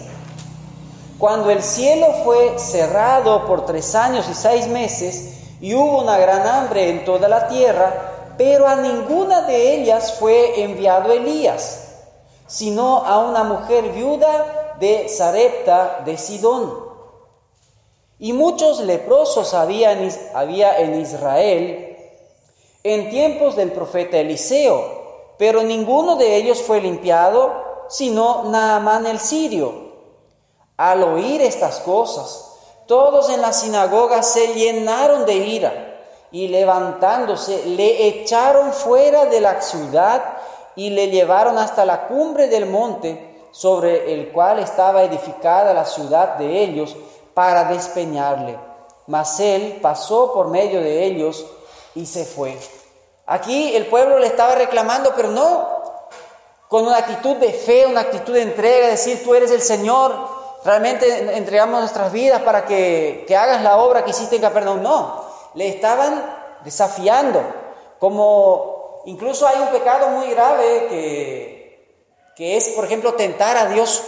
Cuando 1.19 1.51
el 1.51 1.63
cielo 1.63 2.09
fue 2.25 2.59
cerrado 2.59 3.47
por 3.47 3.65
tres 3.65 3.95
años 3.95 4.27
y 4.29 4.35
seis 4.35 4.67
meses 4.67 5.35
y 5.61 5.75
hubo 5.75 6.03
una 6.03 6.19
gran 6.19 6.47
hambre 6.47 6.91
en 6.91 7.05
toda 7.05 7.29
la 7.29 7.47
tierra, 7.47 8.35
pero 8.37 8.67
a 8.67 8.77
ninguna 8.77 9.43
de 9.43 9.75
ellas 9.75 10.17
fue 10.19 10.65
enviado 10.65 11.13
Elías, 11.13 12.07
sino 12.49 13.05
a 13.05 13.19
una 13.19 13.45
mujer 13.45 13.91
viuda 13.91 14.75
de 14.81 15.09
Sarepta 15.09 16.03
de 16.05 16.19
Sidón. 16.19 16.83
Y 18.19 18.33
muchos 18.33 18.81
leprosos 18.81 19.55
había 19.55 19.93
en, 19.93 20.13
había 20.35 20.81
en 20.81 21.01
Israel 21.01 21.94
en 22.85 23.09
tiempos 23.09 23.57
del 23.57 23.73
profeta 23.73 24.19
Eliseo, 24.19 25.35
pero 25.39 25.63
ninguno 25.63 26.17
de 26.17 26.37
ellos 26.37 26.61
fue 26.61 26.83
limpiado, 26.83 27.51
sino 27.89 28.45
Naamán 28.45 29.07
el 29.07 29.19
sirio. 29.19 29.73
Al 30.77 31.03
oír 31.03 31.41
estas 31.41 31.81
cosas, 31.81 32.53
todos 32.87 33.31
en 33.31 33.41
la 33.41 33.55
sinagoga 33.55 34.23
se 34.23 34.49
llenaron 34.49 35.25
de 35.25 35.35
ira 35.35 35.99
y 36.31 36.49
levantándose 36.49 37.65
le 37.65 38.07
echaron 38.07 38.73
fuera 38.75 39.25
de 39.27 39.41
la 39.41 39.63
ciudad 39.63 40.23
y 40.77 40.91
le 40.91 41.09
llevaron 41.09 41.57
hasta 41.57 41.87
la 41.87 42.07
cumbre 42.07 42.49
del 42.49 42.67
monte 42.67 43.47
sobre 43.51 44.13
el 44.13 44.31
cual 44.31 44.59
estaba 44.59 45.05
edificada 45.05 45.73
la 45.73 45.87
ciudad 45.87 46.37
de 46.37 46.63
ellos 46.63 46.95
para 47.33 47.65
despeñarle. 47.65 48.59
Mas 49.07 49.41
él 49.41 49.79
pasó 49.81 50.35
por 50.35 50.49
medio 50.49 50.81
de 50.81 51.05
ellos 51.05 51.47
y 51.95 52.07
se 52.07 52.25
fue. 52.25 52.59
Aquí 53.27 53.75
el 53.75 53.87
pueblo 53.87 54.19
le 54.19 54.27
estaba 54.27 54.55
reclamando, 54.55 55.13
pero 55.15 55.29
no 55.29 55.75
con 56.69 56.87
una 56.87 56.99
actitud 56.99 57.37
de 57.37 57.53
fe, 57.53 57.87
una 57.87 58.01
actitud 58.01 58.35
de 58.35 58.43
entrega, 58.43 58.89
decir, 58.89 59.23
tú 59.23 59.35
eres 59.35 59.51
el 59.51 59.63
Señor, 59.63 60.13
realmente 60.65 61.37
entregamos 61.37 61.81
nuestras 61.81 62.11
vidas 62.11 62.43
para 62.43 62.65
que, 62.65 63.25
que 63.29 63.37
hagas 63.37 63.63
la 63.63 63.77
obra 63.79 64.05
que 64.05 64.11
hiciste 64.11 64.37
en 64.37 64.43
Capernaum. 64.43 64.83
No, 64.83 65.25
le 65.55 65.69
estaban 65.69 66.61
desafiando, 66.65 67.43
como 68.01 69.03
incluso 69.07 69.47
hay 69.47 69.61
un 69.61 69.69
pecado 69.69 70.09
muy 70.09 70.31
grave 70.31 70.87
que 70.89 71.55
que 72.35 72.57
es, 72.57 72.69
por 72.71 72.85
ejemplo, 72.85 73.15
tentar 73.15 73.57
a 73.57 73.67
Dios. 73.67 74.03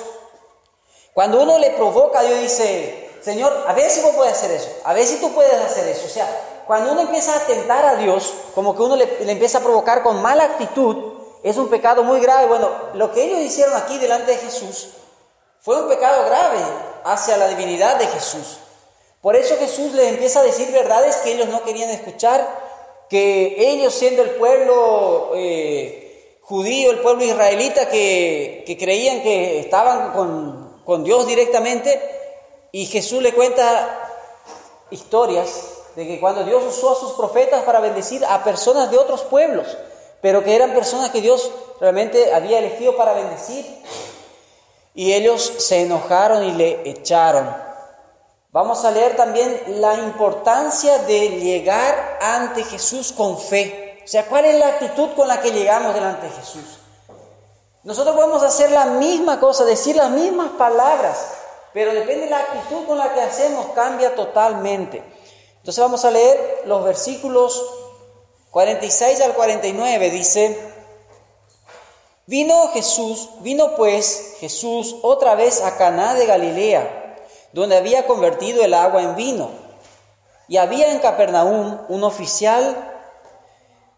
Cuando 1.14 1.42
uno 1.42 1.58
le 1.58 1.70
provoca, 1.70 2.22
Dios 2.22 2.40
dice, 2.40 3.10
Señor, 3.22 3.64
a 3.66 3.72
ver 3.72 3.90
si 3.90 4.00
vos 4.02 4.14
puedes 4.14 4.32
hacer 4.32 4.50
eso, 4.50 4.68
a 4.84 4.92
ver 4.92 5.06
si 5.06 5.16
tú 5.16 5.32
puedes 5.32 5.54
hacer 5.54 5.88
eso. 5.88 6.06
O 6.06 6.10
sea, 6.10 6.28
cuando 6.66 6.92
uno 6.92 7.02
empieza 7.02 7.36
a 7.36 7.46
tentar 7.46 7.84
a 7.86 7.94
Dios, 7.94 8.34
como 8.54 8.74
que 8.74 8.82
uno 8.82 8.96
le, 8.96 9.30
empieza 9.30 9.58
a 9.58 9.62
provocar 9.62 10.02
con 10.02 10.20
mala 10.20 10.44
actitud, 10.44 11.14
es 11.44 11.56
un 11.56 11.68
pecado 11.68 12.02
muy 12.02 12.18
grave. 12.18 12.48
Bueno, 12.48 12.68
lo 12.94 13.12
que 13.12 13.22
ellos 13.22 13.38
hicieron 13.40 13.76
aquí 13.76 13.98
delante 13.98 14.32
de 14.32 14.38
Jesús 14.38 14.88
fue 15.60 15.80
un 15.80 15.88
pecado 15.88 16.26
grave 16.26 16.58
hacia 17.04 17.36
la 17.36 17.46
divinidad 17.48 17.96
de 17.96 18.08
Jesús. 18.08 18.58
Por 19.20 19.36
eso 19.36 19.56
Jesús 19.58 19.92
les 19.92 20.08
empieza 20.08 20.40
a 20.40 20.42
decir 20.42 20.72
verdades 20.72 21.16
que 21.16 21.32
ellos 21.32 21.48
no 21.48 21.62
querían 21.62 21.90
escuchar, 21.90 22.44
que 23.08 23.70
ellos 23.72 23.94
siendo 23.94 24.22
el 24.22 24.30
pueblo 24.30 25.30
eh, 25.36 26.38
judío, 26.42 26.90
el 26.90 26.98
pueblo 26.98 27.24
israelita 27.24 27.88
que, 27.88 28.76
creían 28.78 29.22
que 29.22 29.60
estaban 29.60 30.12
con, 30.12 30.82
con 30.84 31.04
Dios 31.04 31.28
directamente 31.28 32.00
y 32.72 32.86
Jesús 32.86 33.22
le 33.22 33.32
cuenta 33.32 34.10
historias 34.90 35.75
de 35.96 36.06
que 36.06 36.20
cuando 36.20 36.44
Dios 36.44 36.62
usó 36.62 36.92
a 36.92 37.00
sus 37.00 37.12
profetas 37.12 37.64
para 37.64 37.80
bendecir 37.80 38.22
a 38.26 38.44
personas 38.44 38.90
de 38.90 38.98
otros 38.98 39.22
pueblos, 39.22 39.66
pero 40.20 40.44
que 40.44 40.54
eran 40.54 40.74
personas 40.74 41.10
que 41.10 41.22
Dios 41.22 41.50
realmente 41.80 42.34
había 42.34 42.58
elegido 42.58 42.96
para 42.96 43.14
bendecir, 43.14 43.66
y 44.94 45.14
ellos 45.14 45.42
se 45.58 45.82
enojaron 45.82 46.44
y 46.44 46.52
le 46.52 46.88
echaron. 46.88 47.48
Vamos 48.52 48.84
a 48.84 48.90
leer 48.90 49.16
también 49.16 49.62
la 49.80 49.94
importancia 49.94 50.98
de 50.98 51.28
llegar 51.40 52.18
ante 52.20 52.62
Jesús 52.64 53.12
con 53.12 53.38
fe. 53.38 54.00
O 54.04 54.08
sea, 54.08 54.26
¿cuál 54.26 54.44
es 54.44 54.58
la 54.58 54.68
actitud 54.68 55.10
con 55.16 55.28
la 55.28 55.40
que 55.40 55.50
llegamos 55.50 55.94
delante 55.94 56.26
de 56.26 56.32
Jesús? 56.32 56.78
Nosotros 57.84 58.16
podemos 58.16 58.42
hacer 58.42 58.70
la 58.70 58.86
misma 58.86 59.40
cosa, 59.40 59.64
decir 59.64 59.96
las 59.96 60.10
mismas 60.10 60.50
palabras, 60.58 61.26
pero 61.72 61.92
depende 61.92 62.24
de 62.24 62.30
la 62.30 62.38
actitud 62.38 62.86
con 62.86 62.98
la 62.98 63.12
que 63.14 63.20
hacemos, 63.20 63.66
cambia 63.74 64.14
totalmente. 64.14 65.15
Entonces 65.66 65.82
vamos 65.82 66.04
a 66.04 66.12
leer 66.12 66.62
los 66.66 66.84
versículos 66.84 67.60
46 68.52 69.20
al 69.20 69.32
49, 69.32 70.10
dice, 70.10 70.56
vino 72.26 72.68
Jesús, 72.68 73.30
vino 73.40 73.74
pues 73.74 74.36
Jesús 74.38 74.94
otra 75.02 75.34
vez 75.34 75.60
a 75.64 75.76
Caná 75.76 76.14
de 76.14 76.26
Galilea, 76.26 77.16
donde 77.52 77.76
había 77.76 78.06
convertido 78.06 78.62
el 78.62 78.74
agua 78.74 79.02
en 79.02 79.16
vino. 79.16 79.50
Y 80.46 80.58
había 80.58 80.92
en 80.92 81.00
Capernaum 81.00 81.80
un 81.88 82.04
oficial 82.04 82.76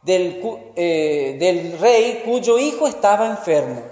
del, 0.01 0.73
eh, 0.75 1.37
del 1.39 1.79
rey 1.79 2.23
cuyo 2.25 2.59
hijo 2.59 2.89
estaba 2.89 3.27
enfermo. 3.27 3.83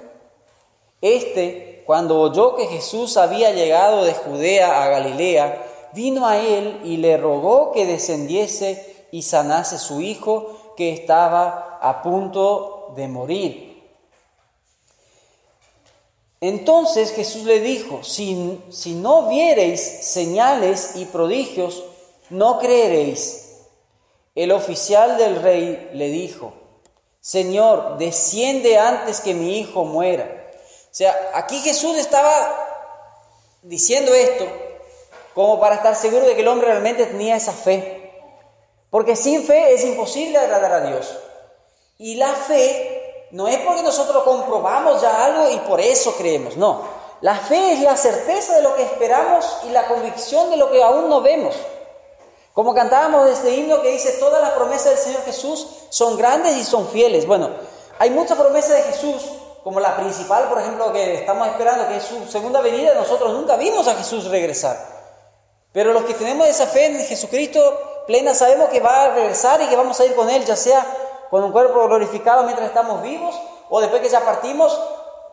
Este, 1.02 1.82
cuando 1.84 2.22
oyó 2.22 2.56
que 2.56 2.68
Jesús 2.68 3.18
había 3.18 3.50
llegado 3.50 4.06
de 4.06 4.14
Judea 4.14 4.82
a 4.82 4.88
Galilea, 4.88 5.65
vino 5.96 6.28
a 6.28 6.36
él 6.36 6.82
y 6.84 6.98
le 6.98 7.16
rogó 7.16 7.72
que 7.72 7.86
descendiese 7.86 9.06
y 9.10 9.22
sanase 9.22 9.78
su 9.78 10.02
hijo 10.02 10.74
que 10.76 10.92
estaba 10.92 11.78
a 11.80 12.02
punto 12.02 12.92
de 12.94 13.08
morir. 13.08 13.82
Entonces 16.40 17.12
Jesús 17.12 17.44
le 17.44 17.60
dijo, 17.60 18.04
si, 18.04 18.60
si 18.68 18.92
no 18.92 19.28
viereis 19.28 19.80
señales 19.80 20.92
y 20.96 21.06
prodigios, 21.06 21.82
no 22.28 22.58
creeréis. 22.58 23.62
El 24.34 24.52
oficial 24.52 25.16
del 25.16 25.40
rey 25.40 25.90
le 25.94 26.10
dijo, 26.10 26.52
Señor, 27.20 27.96
desciende 27.96 28.76
antes 28.76 29.20
que 29.20 29.32
mi 29.32 29.58
hijo 29.58 29.86
muera. 29.86 30.46
O 30.90 30.94
sea, 30.94 31.14
aquí 31.32 31.58
Jesús 31.60 31.96
estaba 31.96 32.30
diciendo 33.62 34.12
esto 34.14 34.65
como 35.36 35.60
para 35.60 35.74
estar 35.74 35.94
seguro 35.94 36.24
de 36.24 36.34
que 36.34 36.40
el 36.40 36.48
hombre 36.48 36.68
realmente 36.68 37.04
tenía 37.04 37.36
esa 37.36 37.52
fe. 37.52 38.10
Porque 38.88 39.14
sin 39.14 39.44
fe 39.44 39.74
es 39.74 39.84
imposible 39.84 40.38
agradar 40.38 40.72
a 40.72 40.80
Dios. 40.80 41.14
Y 41.98 42.14
la 42.14 42.32
fe 42.32 43.28
no 43.32 43.46
es 43.46 43.58
porque 43.58 43.82
nosotros 43.82 44.22
comprobamos 44.22 45.02
ya 45.02 45.26
algo 45.26 45.50
y 45.50 45.58
por 45.68 45.78
eso 45.78 46.16
creemos, 46.16 46.56
no. 46.56 46.84
La 47.20 47.34
fe 47.34 47.74
es 47.74 47.80
la 47.80 47.98
certeza 47.98 48.56
de 48.56 48.62
lo 48.62 48.74
que 48.76 48.82
esperamos 48.84 49.58
y 49.68 49.72
la 49.72 49.86
convicción 49.88 50.48
de 50.48 50.56
lo 50.56 50.70
que 50.70 50.82
aún 50.82 51.10
no 51.10 51.20
vemos. 51.20 51.54
Como 52.54 52.74
cantábamos 52.74 53.28
este 53.28 53.54
himno 53.56 53.82
que 53.82 53.90
dice, 53.90 54.12
todas 54.12 54.40
las 54.40 54.52
promesas 54.52 54.86
del 54.86 54.98
Señor 54.98 55.22
Jesús 55.24 55.66
son 55.90 56.16
grandes 56.16 56.56
y 56.56 56.64
son 56.64 56.88
fieles. 56.88 57.26
Bueno, 57.26 57.50
hay 57.98 58.08
muchas 58.08 58.38
promesas 58.38 58.70
de 58.70 58.82
Jesús, 58.84 59.22
como 59.62 59.80
la 59.80 59.98
principal, 59.98 60.48
por 60.48 60.60
ejemplo, 60.60 60.90
que 60.94 61.16
estamos 61.16 61.46
esperando, 61.48 61.88
que 61.88 61.96
es 61.98 62.04
su 62.04 62.26
segunda 62.26 62.62
venida. 62.62 62.94
Nosotros 62.94 63.34
nunca 63.34 63.56
vimos 63.56 63.86
a 63.86 63.96
Jesús 63.96 64.30
regresar. 64.30 64.95
Pero 65.76 65.92
los 65.92 66.04
que 66.06 66.14
tenemos 66.14 66.48
esa 66.48 66.66
fe 66.66 66.86
en 66.86 67.04
Jesucristo 67.04 67.60
plena 68.06 68.34
sabemos 68.34 68.70
que 68.70 68.80
va 68.80 69.02
a 69.02 69.14
regresar 69.14 69.60
y 69.60 69.66
que 69.66 69.76
vamos 69.76 70.00
a 70.00 70.06
ir 70.06 70.14
con 70.14 70.30
Él, 70.30 70.42
ya 70.42 70.56
sea 70.56 70.86
con 71.28 71.44
un 71.44 71.52
cuerpo 71.52 71.86
glorificado 71.86 72.44
mientras 72.44 72.68
estamos 72.68 73.02
vivos 73.02 73.38
o 73.68 73.78
después 73.82 74.00
que 74.00 74.08
ya 74.08 74.24
partimos 74.24 74.80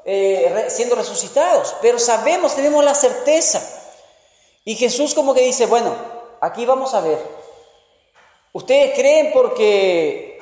eh, 0.03 0.65
siendo 0.67 0.95
resucitados. 0.95 1.77
Pero 1.81 1.97
sabemos, 1.97 2.55
tenemos 2.55 2.83
la 2.83 2.93
certeza. 2.93 3.61
Y 4.65 4.75
Jesús 4.75 5.13
como 5.13 5.33
que 5.33 5.43
dice, 5.43 5.65
bueno, 5.65 5.95
aquí 6.41 6.65
vamos 6.65 6.93
a 6.93 6.99
ver. 6.99 7.19
Ustedes 8.51 8.95
creen 8.95 9.31
porque 9.31 10.41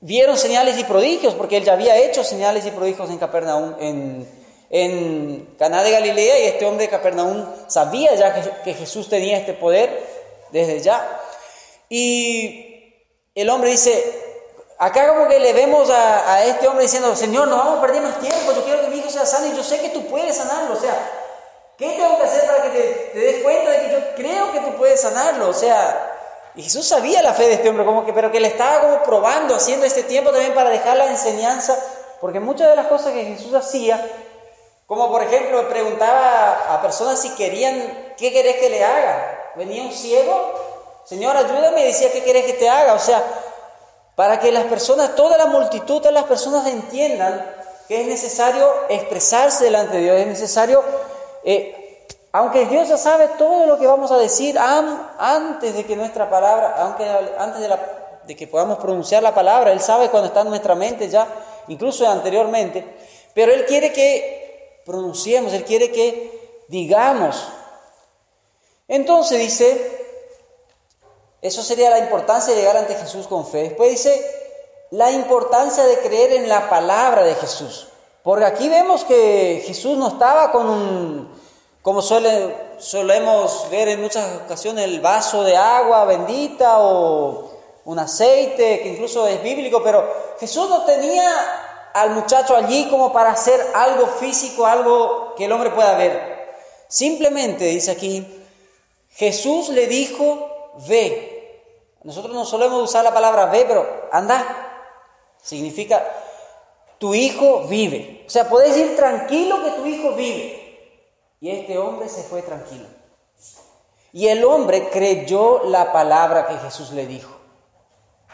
vieron 0.00 0.36
señales 0.36 0.78
y 0.78 0.82
prodigios, 0.82 1.34
porque 1.34 1.58
él 1.58 1.64
ya 1.64 1.74
había 1.74 1.96
hecho 1.96 2.24
señales 2.24 2.66
y 2.66 2.72
prodigios 2.72 3.08
en 3.08 3.18
Capernaum, 3.18 3.76
en, 3.78 4.35
en 4.70 5.54
Caná 5.58 5.82
de 5.82 5.92
Galilea, 5.92 6.38
y 6.38 6.46
este 6.46 6.66
hombre 6.66 6.86
de 6.86 6.90
Capernaum 6.90 7.44
sabía 7.68 8.14
ya 8.14 8.62
que, 8.62 8.74
Jesús 8.74 9.08
tenía 9.08 9.38
este 9.38 9.52
poder 9.52 10.04
desde 10.50 10.80
ya. 10.80 11.20
Y 11.88 12.94
el 13.34 13.48
hombre 13.50 13.70
dice, 13.70 14.02
acá 14.78 15.08
como 15.08 15.28
que 15.28 15.38
le 15.38 15.52
vemos 15.52 15.90
a, 15.90 16.34
a, 16.34 16.44
este 16.44 16.66
hombre 16.66 16.84
diciendo, 16.84 17.14
Señor, 17.14 17.48
no 17.48 17.56
vamos 17.56 17.78
a 17.78 17.82
perder 17.82 18.02
más 18.02 18.20
tiempo, 18.20 18.52
yo 18.52 18.64
quiero 18.64 18.80
que 18.80 18.88
mi 18.88 18.98
hijo 18.98 19.10
sea 19.10 19.24
sano 19.24 19.46
y 19.46 19.56
yo 19.56 19.62
sé 19.62 19.80
que 19.80 19.90
tú 19.90 20.06
puedes 20.06 20.36
sanarlo. 20.36 20.74
O 20.74 20.80
sea, 20.80 20.94
¿Qué 21.76 21.90
tengo 21.90 22.18
que 22.18 22.24
hacer 22.24 22.46
para 22.46 22.62
que 22.62 22.70
te, 23.12 23.18
des 23.18 23.42
cuenta 23.42 23.70
de 23.70 23.80
que 23.80 23.92
yo 23.92 23.98
creo 24.16 24.52
que 24.52 24.60
tú 24.60 24.76
puedes 24.78 24.98
sanarlo? 24.98 25.50
O 25.50 25.52
sea, 25.52 26.14
y 26.54 26.62
Jesús 26.62 26.88
sabía 26.88 27.22
la 27.22 27.34
fe 27.34 27.48
de 27.48 27.54
este 27.54 27.68
hombre, 27.68 27.84
como 27.84 28.06
que, 28.06 28.14
pero 28.14 28.32
que 28.32 28.40
le 28.40 28.48
estaba 28.48 28.80
como 28.80 29.02
probando, 29.02 29.54
haciendo 29.54 29.84
este 29.84 30.02
tiempo 30.02 30.30
también 30.30 30.54
para 30.54 30.70
dejar 30.70 30.96
la 30.96 31.10
enseñanza, 31.10 31.78
porque 32.18 32.40
muchas 32.40 32.70
de 32.70 32.76
las 32.76 32.86
cosas 32.86 33.12
que 33.12 33.24
Jesús 33.26 33.52
hacía, 33.52 34.02
como 34.86 35.10
por 35.10 35.22
ejemplo 35.22 35.68
preguntaba 35.68 36.74
a 36.74 36.80
personas 36.80 37.20
si 37.20 37.30
querían, 37.30 38.14
¿qué 38.16 38.32
querés 38.32 38.56
que 38.56 38.70
le 38.70 38.84
haga? 38.84 39.52
Venía 39.56 39.82
un 39.82 39.92
ciego, 39.92 40.52
Señor, 41.04 41.36
ayúdame, 41.36 41.84
decía, 41.84 42.12
¿qué 42.12 42.22
querés 42.22 42.46
que 42.46 42.54
te 42.54 42.68
haga? 42.68 42.94
O 42.94 42.98
sea, 42.98 43.22
para 44.14 44.40
que 44.40 44.50
las 44.52 44.64
personas, 44.64 45.14
toda 45.14 45.36
la 45.36 45.46
multitud 45.46 46.02
de 46.02 46.12
las 46.12 46.24
personas 46.24 46.66
entiendan 46.66 47.54
que 47.88 48.00
es 48.00 48.06
necesario 48.06 48.68
expresarse 48.88 49.64
delante 49.64 49.96
de 49.96 50.02
Dios, 50.02 50.16
es 50.18 50.26
necesario 50.26 50.82
eh, 51.44 51.86
aunque 52.32 52.66
Dios 52.66 52.88
ya 52.88 52.98
sabe 52.98 53.28
todo 53.38 53.64
lo 53.64 53.78
que 53.78 53.86
vamos 53.86 54.10
a 54.10 54.18
decir 54.18 54.58
antes 54.58 55.74
de 55.74 55.86
que 55.86 55.96
nuestra 55.96 56.28
palabra, 56.28 56.74
aunque 56.80 57.08
antes 57.38 57.62
de, 57.62 57.74
de 58.26 58.36
que 58.36 58.46
podamos 58.46 58.76
pronunciar 58.76 59.22
la 59.22 59.34
palabra, 59.34 59.72
Él 59.72 59.80
sabe 59.80 60.10
cuando 60.10 60.26
está 60.26 60.42
en 60.42 60.50
nuestra 60.50 60.74
mente 60.74 61.08
ya, 61.08 61.26
incluso 61.68 62.06
anteriormente, 62.06 62.84
pero 63.32 63.54
Él 63.54 63.64
quiere 63.64 63.90
que 63.90 64.45
pronunciemos, 64.86 65.52
Él 65.52 65.64
quiere 65.64 65.90
que 65.90 66.64
digamos. 66.68 67.48
Entonces 68.88 69.40
dice, 69.40 70.06
eso 71.42 71.62
sería 71.62 71.90
la 71.90 71.98
importancia 71.98 72.54
de 72.54 72.60
llegar 72.60 72.76
ante 72.76 72.94
Jesús 72.94 73.26
con 73.26 73.46
fe. 73.46 73.64
Después 73.64 73.90
dice, 73.90 74.24
la 74.92 75.10
importancia 75.10 75.84
de 75.84 75.98
creer 75.98 76.32
en 76.34 76.48
la 76.48 76.70
palabra 76.70 77.24
de 77.24 77.34
Jesús. 77.34 77.88
Porque 78.22 78.44
aquí 78.44 78.68
vemos 78.68 79.04
que 79.04 79.62
Jesús 79.66 79.98
no 79.98 80.08
estaba 80.08 80.52
con 80.52 80.68
un, 80.68 81.28
como 81.82 82.00
suele, 82.00 82.54
solemos 82.78 83.68
ver 83.70 83.88
en 83.88 84.00
muchas 84.00 84.42
ocasiones, 84.44 84.84
el 84.84 85.00
vaso 85.00 85.42
de 85.42 85.56
agua 85.56 86.04
bendita 86.04 86.80
o 86.80 87.50
un 87.84 87.98
aceite, 87.98 88.80
que 88.80 88.88
incluso 88.88 89.26
es 89.28 89.42
bíblico, 89.42 89.80
pero 89.82 90.34
Jesús 90.40 90.68
no 90.68 90.84
tenía 90.84 91.65
al 91.96 92.10
muchacho 92.10 92.54
allí 92.54 92.88
como 92.90 93.10
para 93.10 93.30
hacer 93.30 93.58
algo 93.74 94.06
físico, 94.06 94.66
algo 94.66 95.34
que 95.34 95.46
el 95.46 95.52
hombre 95.52 95.70
pueda 95.70 95.96
ver. 95.96 96.36
Simplemente, 96.88 97.64
dice 97.64 97.90
aquí, 97.90 98.44
Jesús 99.10 99.70
le 99.70 99.86
dijo, 99.86 100.74
ve. 100.86 101.32
Nosotros 102.02 102.34
no 102.34 102.44
solemos 102.44 102.82
usar 102.82 103.02
la 103.02 103.14
palabra 103.14 103.46
ve, 103.46 103.64
pero 103.66 104.08
anda. 104.12 104.44
Significa, 105.42 106.04
tu 106.98 107.14
hijo 107.14 107.66
vive. 107.66 108.24
O 108.26 108.30
sea, 108.30 108.46
puedes 108.46 108.76
ir 108.76 108.94
tranquilo 108.94 109.64
que 109.64 109.70
tu 109.70 109.86
hijo 109.86 110.12
vive. 110.12 110.90
Y 111.40 111.50
este 111.50 111.78
hombre 111.78 112.10
se 112.10 112.22
fue 112.24 112.42
tranquilo. 112.42 112.86
Y 114.12 114.28
el 114.28 114.44
hombre 114.44 114.90
creyó 114.90 115.64
la 115.64 115.92
palabra 115.92 116.46
que 116.46 116.58
Jesús 116.58 116.90
le 116.90 117.06
dijo. 117.06 117.35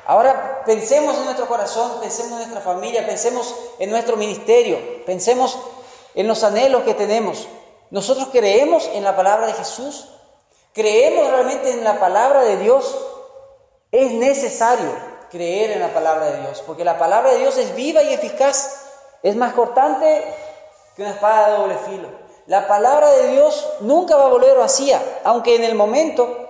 Ahora 0.05 0.63
pensemos 0.67 1.17
en 1.17 1.25
nuestro 1.25 1.47
corazón, 1.47 2.01
pensemos 2.01 2.33
en 2.33 2.39
nuestra 2.39 2.61
familia, 2.61 3.07
pensemos 3.07 3.55
en 3.79 3.91
nuestro 3.91 4.17
ministerio, 4.17 4.79
pensemos 5.07 5.59
en 6.15 6.27
los 6.27 6.43
anhelos 6.43 6.83
que 6.83 6.95
tenemos. 6.95 7.47
Nosotros 7.91 8.29
creemos 8.33 8.89
en 8.95 9.05
la 9.05 9.15
palabra 9.15 9.47
de 9.47 9.53
Jesús, 9.53 10.09
creemos 10.73 11.29
realmente 11.31 11.71
en 11.71 11.85
la 11.85 12.01
palabra 12.01 12.43
de 12.43 12.57
Dios. 12.57 12.97
Es 13.93 14.11
necesario 14.13 14.91
creer 15.31 15.73
en 15.73 15.81
la 15.81 15.95
palabra 15.95 16.27
de 16.27 16.41
Dios, 16.41 16.63
porque 16.67 16.85
la 16.85 16.99
palabra 16.99 17.33
de 17.33 17.39
Dios 17.39 17.57
es 17.59 17.75
viva 17.75 18.03
y 18.03 18.13
eficaz, 18.13 18.87
es 19.23 19.37
más 19.37 19.53
cortante 19.55 20.25
que 20.97 21.03
una 21.03 21.13
espada 21.13 21.51
de 21.51 21.57
doble 21.59 21.77
filo. 21.87 22.09
La 22.47 22.67
palabra 22.67 23.09
de 23.11 23.29
Dios 23.29 23.69
nunca 23.81 24.17
va 24.17 24.25
a 24.25 24.31
volver 24.31 24.57
vacía, 24.57 25.01
aunque 25.25 25.55
en 25.55 25.65
el 25.65 25.75
momento, 25.75 26.42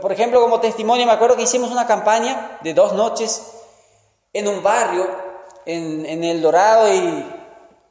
por 0.00 0.12
ejemplo, 0.12 0.40
como 0.40 0.60
testimonio, 0.60 1.06
me 1.06 1.12
acuerdo 1.12 1.36
que 1.36 1.42
hicimos 1.42 1.70
una 1.70 1.86
campaña 1.86 2.58
de 2.62 2.74
dos 2.74 2.92
noches 2.92 3.52
en 4.32 4.48
un 4.48 4.62
barrio, 4.62 5.06
en, 5.66 6.24
El 6.24 6.40
Dorado, 6.40 6.92
y 6.92 7.26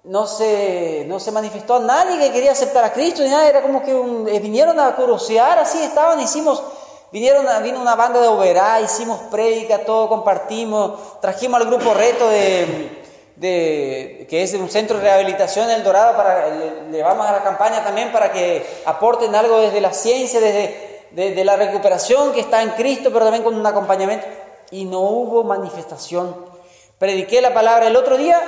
no 0.03 0.25
se, 0.25 1.05
no 1.07 1.19
se 1.19 1.31
manifestó 1.31 1.75
a 1.75 1.79
nadie 1.79 2.17
que 2.17 2.31
quería 2.31 2.51
aceptar 2.51 2.83
a 2.83 2.93
Cristo, 2.93 3.23
ni 3.23 3.29
nada, 3.29 3.47
era 3.47 3.61
como 3.61 3.83
que 3.83 3.91
eh, 3.91 4.39
vinieron 4.39 4.79
a 4.79 4.95
curiosear, 4.95 5.59
así 5.59 5.81
estaban, 5.81 6.19
hicimos 6.19 6.63
Vinieron, 7.09 7.45
vino 7.63 7.79
una 7.79 7.95
banda 7.95 8.19
de 8.19 8.27
Oberá, 8.27 8.81
hicimos 8.81 9.21
prédica, 9.31 9.85
todo 9.85 10.09
compartimos, 10.09 11.21
trajimos 11.21 11.61
al 11.61 11.67
grupo 11.67 11.93
Reto 11.93 12.27
de, 12.27 14.25
que 14.29 14.43
es 14.43 14.53
un 14.55 14.69
centro 14.69 14.97
de 14.97 15.03
rehabilitación 15.03 15.69
El 15.69 15.85
Dorado, 15.85 16.17
para, 16.17 16.49
le, 16.91 17.01
vamos 17.01 17.25
a 17.25 17.31
la 17.31 17.43
campaña 17.43 17.81
también 17.81 18.11
para 18.11 18.33
que 18.33 18.65
aporten 18.85 19.33
algo 19.35 19.61
desde 19.61 19.79
la 19.79 19.93
ciencia, 19.93 20.41
desde 20.41 20.86
la 21.15 21.55
recuperación 21.55 22.33
que 22.33 22.41
está 22.41 22.61
en 22.61 22.71
Cristo, 22.71 23.09
pero 23.11 23.25
también 23.25 23.43
con 23.43 23.55
un 23.55 23.65
acompañamiento. 23.65 24.25
Y 24.71 24.85
no 24.85 24.99
hubo 24.99 25.43
manifestación. 25.43 26.35
Prediqué 26.99 27.41
la 27.41 27.53
palabra 27.53 27.87
el 27.87 27.95
otro 27.95 28.17
día. 28.17 28.39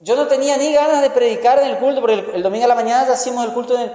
Yo 0.00 0.16
no 0.16 0.26
tenía 0.26 0.56
ni 0.56 0.72
ganas 0.72 1.02
de 1.02 1.10
predicar 1.10 1.58
en 1.58 1.66
el 1.66 1.78
culto, 1.78 2.00
porque 2.00 2.30
el, 2.34 2.42
domingo 2.42 2.64
a 2.64 2.68
la 2.68 2.74
mañana 2.74 3.12
hacíamos 3.12 3.44
el 3.44 3.52
culto 3.52 3.74
en 3.74 3.80
el 3.82 3.92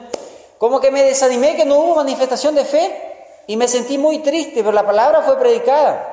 como 0.63 0.79
que 0.79 0.91
me 0.91 1.03
desanimé 1.03 1.57
que 1.57 1.65
no 1.65 1.75
hubo 1.75 1.95
manifestación 1.95 2.55
de 2.55 2.63
fe 2.63 3.43
y 3.47 3.57
me 3.57 3.67
sentí 3.67 3.97
muy 3.97 4.19
triste, 4.19 4.61
pero 4.63 4.71
la 4.71 4.85
palabra 4.85 5.21
fue 5.21 5.37
predicada. 5.37 6.09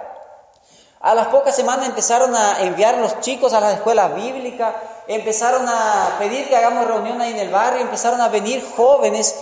A 0.99 1.15
las 1.15 1.29
pocas 1.29 1.55
semanas 1.55 1.87
empezaron 1.87 2.35
a 2.35 2.61
enviar 2.63 2.99
los 2.99 3.21
chicos 3.21 3.53
a 3.53 3.61
las 3.61 3.75
escuelas 3.75 4.13
bíblicas, 4.13 4.75
empezaron 5.07 5.69
a 5.69 6.17
pedir 6.19 6.49
que 6.49 6.57
hagamos 6.57 6.87
reunión 6.89 7.21
ahí 7.21 7.31
en 7.31 7.39
el 7.39 7.51
barrio, 7.51 7.83
empezaron 7.83 8.21
a 8.21 8.29
venir 8.29 8.67
jóvenes. 8.77 9.37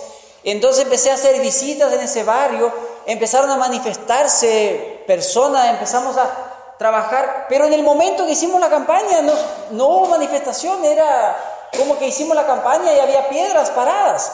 Entonces 0.52 0.84
empecé 0.84 1.11
a 1.11 1.14
hacer 1.14 1.38
visitas 1.40 1.92
en 1.92 2.00
ese 2.00 2.24
barrio, 2.24 2.72
empezaron 3.04 3.50
a 3.50 3.56
manifestarse 3.56 5.02
personas, 5.06 5.68
empezamos 5.68 6.16
a 6.16 6.74
trabajar, 6.78 7.46
pero 7.50 7.66
en 7.66 7.74
el 7.74 7.82
momento 7.82 8.24
que 8.24 8.32
hicimos 8.32 8.58
la 8.58 8.70
campaña 8.70 9.20
no, 9.20 9.34
no 9.72 9.88
hubo 9.88 10.06
manifestación, 10.06 10.84
era 10.87 11.37
como 11.76 11.98
que 11.98 12.06
hicimos 12.06 12.34
la 12.34 12.46
campaña 12.46 12.94
y 12.94 12.98
había 12.98 13.28
piedras 13.28 13.70
paradas. 13.70 14.32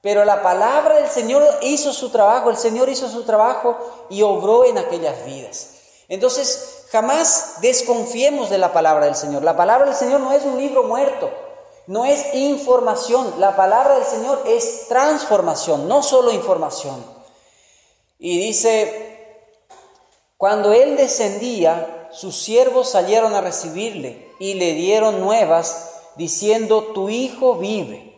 Pero 0.00 0.24
la 0.24 0.42
palabra 0.42 0.96
del 0.96 1.08
Señor 1.08 1.44
hizo 1.60 1.92
su 1.92 2.10
trabajo, 2.10 2.50
el 2.50 2.56
Señor 2.56 2.88
hizo 2.88 3.08
su 3.08 3.22
trabajo 3.24 4.06
y 4.08 4.22
obró 4.22 4.64
en 4.64 4.78
aquellas 4.78 5.24
vidas. 5.24 5.68
Entonces, 6.08 6.86
jamás 6.90 7.60
desconfiemos 7.60 8.50
de 8.50 8.58
la 8.58 8.72
palabra 8.72 9.04
del 9.04 9.14
Señor. 9.14 9.44
La 9.44 9.56
palabra 9.56 9.86
del 9.86 9.94
Señor 9.94 10.18
no 10.18 10.32
es 10.32 10.42
un 10.42 10.58
libro 10.58 10.82
muerto, 10.82 11.30
no 11.90 12.04
es 12.04 12.34
información. 12.34 13.34
La 13.38 13.56
palabra 13.56 13.96
del 13.96 14.04
Señor 14.04 14.44
es 14.46 14.86
transformación, 14.86 15.88
no 15.88 16.04
solo 16.04 16.30
información. 16.30 17.04
Y 18.16 18.38
dice, 18.38 19.42
cuando 20.36 20.72
Él 20.72 20.96
descendía, 20.96 22.08
sus 22.12 22.36
siervos 22.36 22.90
salieron 22.90 23.34
a 23.34 23.40
recibirle 23.40 24.28
y 24.38 24.54
le 24.54 24.74
dieron 24.74 25.20
nuevas 25.20 25.90
diciendo, 26.14 26.92
tu 26.94 27.08
hijo 27.08 27.56
vive. 27.56 28.16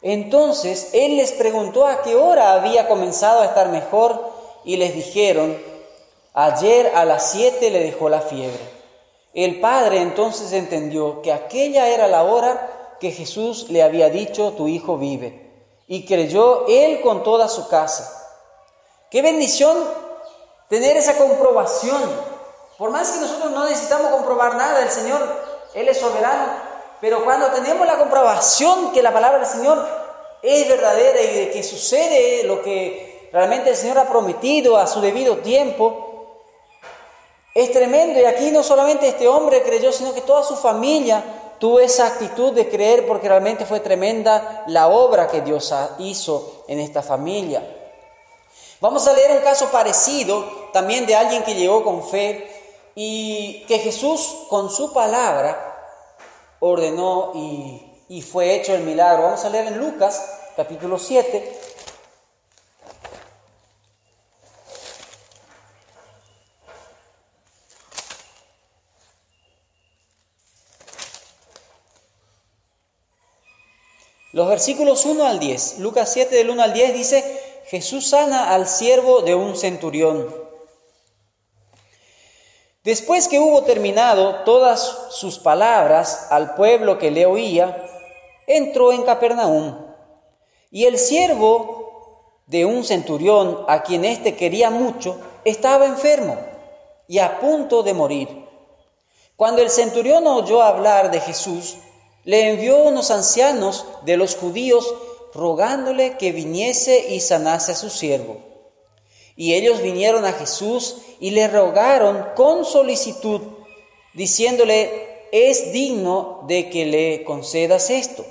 Entonces 0.00 0.94
Él 0.94 1.18
les 1.18 1.32
preguntó 1.32 1.86
a 1.86 2.00
qué 2.00 2.16
hora 2.16 2.54
había 2.54 2.88
comenzado 2.88 3.42
a 3.42 3.46
estar 3.46 3.68
mejor 3.68 4.32
y 4.64 4.78
les 4.78 4.94
dijeron, 4.94 5.62
ayer 6.32 6.90
a 6.94 7.04
las 7.04 7.32
siete 7.32 7.68
le 7.68 7.80
dejó 7.80 8.08
la 8.08 8.22
fiebre. 8.22 8.81
El 9.34 9.60
padre 9.60 10.02
entonces 10.02 10.52
entendió 10.52 11.22
que 11.22 11.32
aquella 11.32 11.88
era 11.88 12.06
la 12.06 12.24
hora 12.24 12.96
que 13.00 13.10
Jesús 13.10 13.70
le 13.70 13.82
había 13.82 14.10
dicho, 14.10 14.52
tu 14.52 14.68
hijo 14.68 14.98
vive, 14.98 15.50
y 15.86 16.04
creyó 16.04 16.66
él 16.68 17.00
con 17.00 17.22
toda 17.22 17.48
su 17.48 17.68
casa. 17.68 18.18
Qué 19.10 19.22
bendición 19.22 19.76
tener 20.68 20.96
esa 20.96 21.18
comprobación. 21.18 22.00
Por 22.78 22.90
más 22.90 23.10
que 23.10 23.20
nosotros 23.20 23.50
no 23.50 23.64
necesitamos 23.68 24.10
comprobar 24.10 24.54
nada, 24.56 24.82
el 24.82 24.90
Señor, 24.90 25.20
Él 25.74 25.88
es 25.88 25.98
soberano, 25.98 26.46
pero 27.00 27.24
cuando 27.24 27.48
tenemos 27.48 27.86
la 27.86 27.98
comprobación 27.98 28.92
que 28.92 29.02
la 29.02 29.12
palabra 29.12 29.38
del 29.38 29.48
Señor 29.48 29.86
es 30.42 30.68
verdadera 30.68 31.20
y 31.20 31.36
de 31.36 31.50
que 31.50 31.62
sucede 31.62 32.44
lo 32.44 32.62
que 32.62 33.28
realmente 33.32 33.70
el 33.70 33.76
Señor 33.76 33.98
ha 33.98 34.08
prometido 34.08 34.76
a 34.76 34.86
su 34.86 35.00
debido 35.00 35.38
tiempo, 35.38 36.11
es 37.54 37.72
tremendo 37.72 38.18
y 38.18 38.24
aquí 38.24 38.50
no 38.50 38.62
solamente 38.62 39.08
este 39.08 39.28
hombre 39.28 39.62
creyó, 39.62 39.92
sino 39.92 40.14
que 40.14 40.22
toda 40.22 40.42
su 40.42 40.56
familia 40.56 41.22
tuvo 41.58 41.80
esa 41.80 42.06
actitud 42.06 42.52
de 42.52 42.68
creer 42.68 43.06
porque 43.06 43.28
realmente 43.28 43.66
fue 43.66 43.80
tremenda 43.80 44.64
la 44.66 44.88
obra 44.88 45.28
que 45.28 45.42
Dios 45.42 45.72
hizo 45.98 46.64
en 46.66 46.80
esta 46.80 47.02
familia. 47.02 47.62
Vamos 48.80 49.06
a 49.06 49.12
leer 49.12 49.30
un 49.32 49.44
caso 49.44 49.70
parecido 49.70 50.44
también 50.72 51.06
de 51.06 51.14
alguien 51.14 51.44
que 51.44 51.54
llegó 51.54 51.84
con 51.84 52.02
fe 52.02 52.50
y 52.94 53.64
que 53.66 53.78
Jesús 53.78 54.46
con 54.48 54.70
su 54.70 54.92
palabra 54.92 55.68
ordenó 56.58 57.32
y, 57.34 57.80
y 58.08 58.22
fue 58.22 58.54
hecho 58.54 58.74
el 58.74 58.82
milagro. 58.82 59.24
Vamos 59.24 59.44
a 59.44 59.50
leer 59.50 59.68
en 59.68 59.78
Lucas 59.78 60.40
capítulo 60.56 60.98
7, 60.98 61.60
Los 74.32 74.48
versículos 74.48 75.04
1 75.04 75.26
al 75.26 75.38
10, 75.38 75.78
Lucas 75.80 76.10
7 76.12 76.34
del 76.34 76.48
1 76.48 76.62
al 76.62 76.72
10 76.72 76.94
dice, 76.94 77.40
Jesús 77.66 78.08
sana 78.08 78.54
al 78.54 78.66
siervo 78.66 79.20
de 79.20 79.34
un 79.34 79.56
centurión. 79.56 80.34
Después 82.82 83.28
que 83.28 83.38
hubo 83.38 83.62
terminado 83.62 84.36
todas 84.44 85.08
sus 85.10 85.38
palabras 85.38 86.28
al 86.30 86.54
pueblo 86.54 86.98
que 86.98 87.10
le 87.10 87.26
oía, 87.26 87.86
entró 88.46 88.92
en 88.92 89.02
Capernaum. 89.02 89.76
Y 90.70 90.86
el 90.86 90.98
siervo 90.98 92.42
de 92.46 92.64
un 92.64 92.84
centurión, 92.84 93.64
a 93.68 93.82
quien 93.82 94.04
éste 94.06 94.34
quería 94.34 94.70
mucho, 94.70 95.20
estaba 95.44 95.84
enfermo 95.84 96.38
y 97.06 97.18
a 97.18 97.38
punto 97.38 97.82
de 97.82 97.92
morir. 97.92 98.48
Cuando 99.36 99.60
el 99.60 99.70
centurión 99.70 100.26
oyó 100.26 100.62
hablar 100.62 101.10
de 101.10 101.20
Jesús, 101.20 101.76
le 102.24 102.50
envió 102.50 102.78
unos 102.78 103.10
ancianos 103.10 103.84
de 104.04 104.16
los 104.16 104.36
judíos 104.36 104.94
rogándole 105.34 106.16
que 106.18 106.32
viniese 106.32 107.06
y 107.10 107.20
sanase 107.20 107.72
a 107.72 107.76
su 107.76 107.90
siervo. 107.90 108.38
Y 109.34 109.54
ellos 109.54 109.80
vinieron 109.80 110.24
a 110.24 110.32
Jesús 110.32 110.98
y 111.18 111.30
le 111.30 111.48
rogaron 111.48 112.28
con 112.36 112.64
solicitud, 112.64 113.40
diciéndole, 114.12 115.28
es 115.32 115.72
digno 115.72 116.44
de 116.46 116.68
que 116.68 116.84
le 116.84 117.24
concedas 117.24 117.88
esto, 117.88 118.24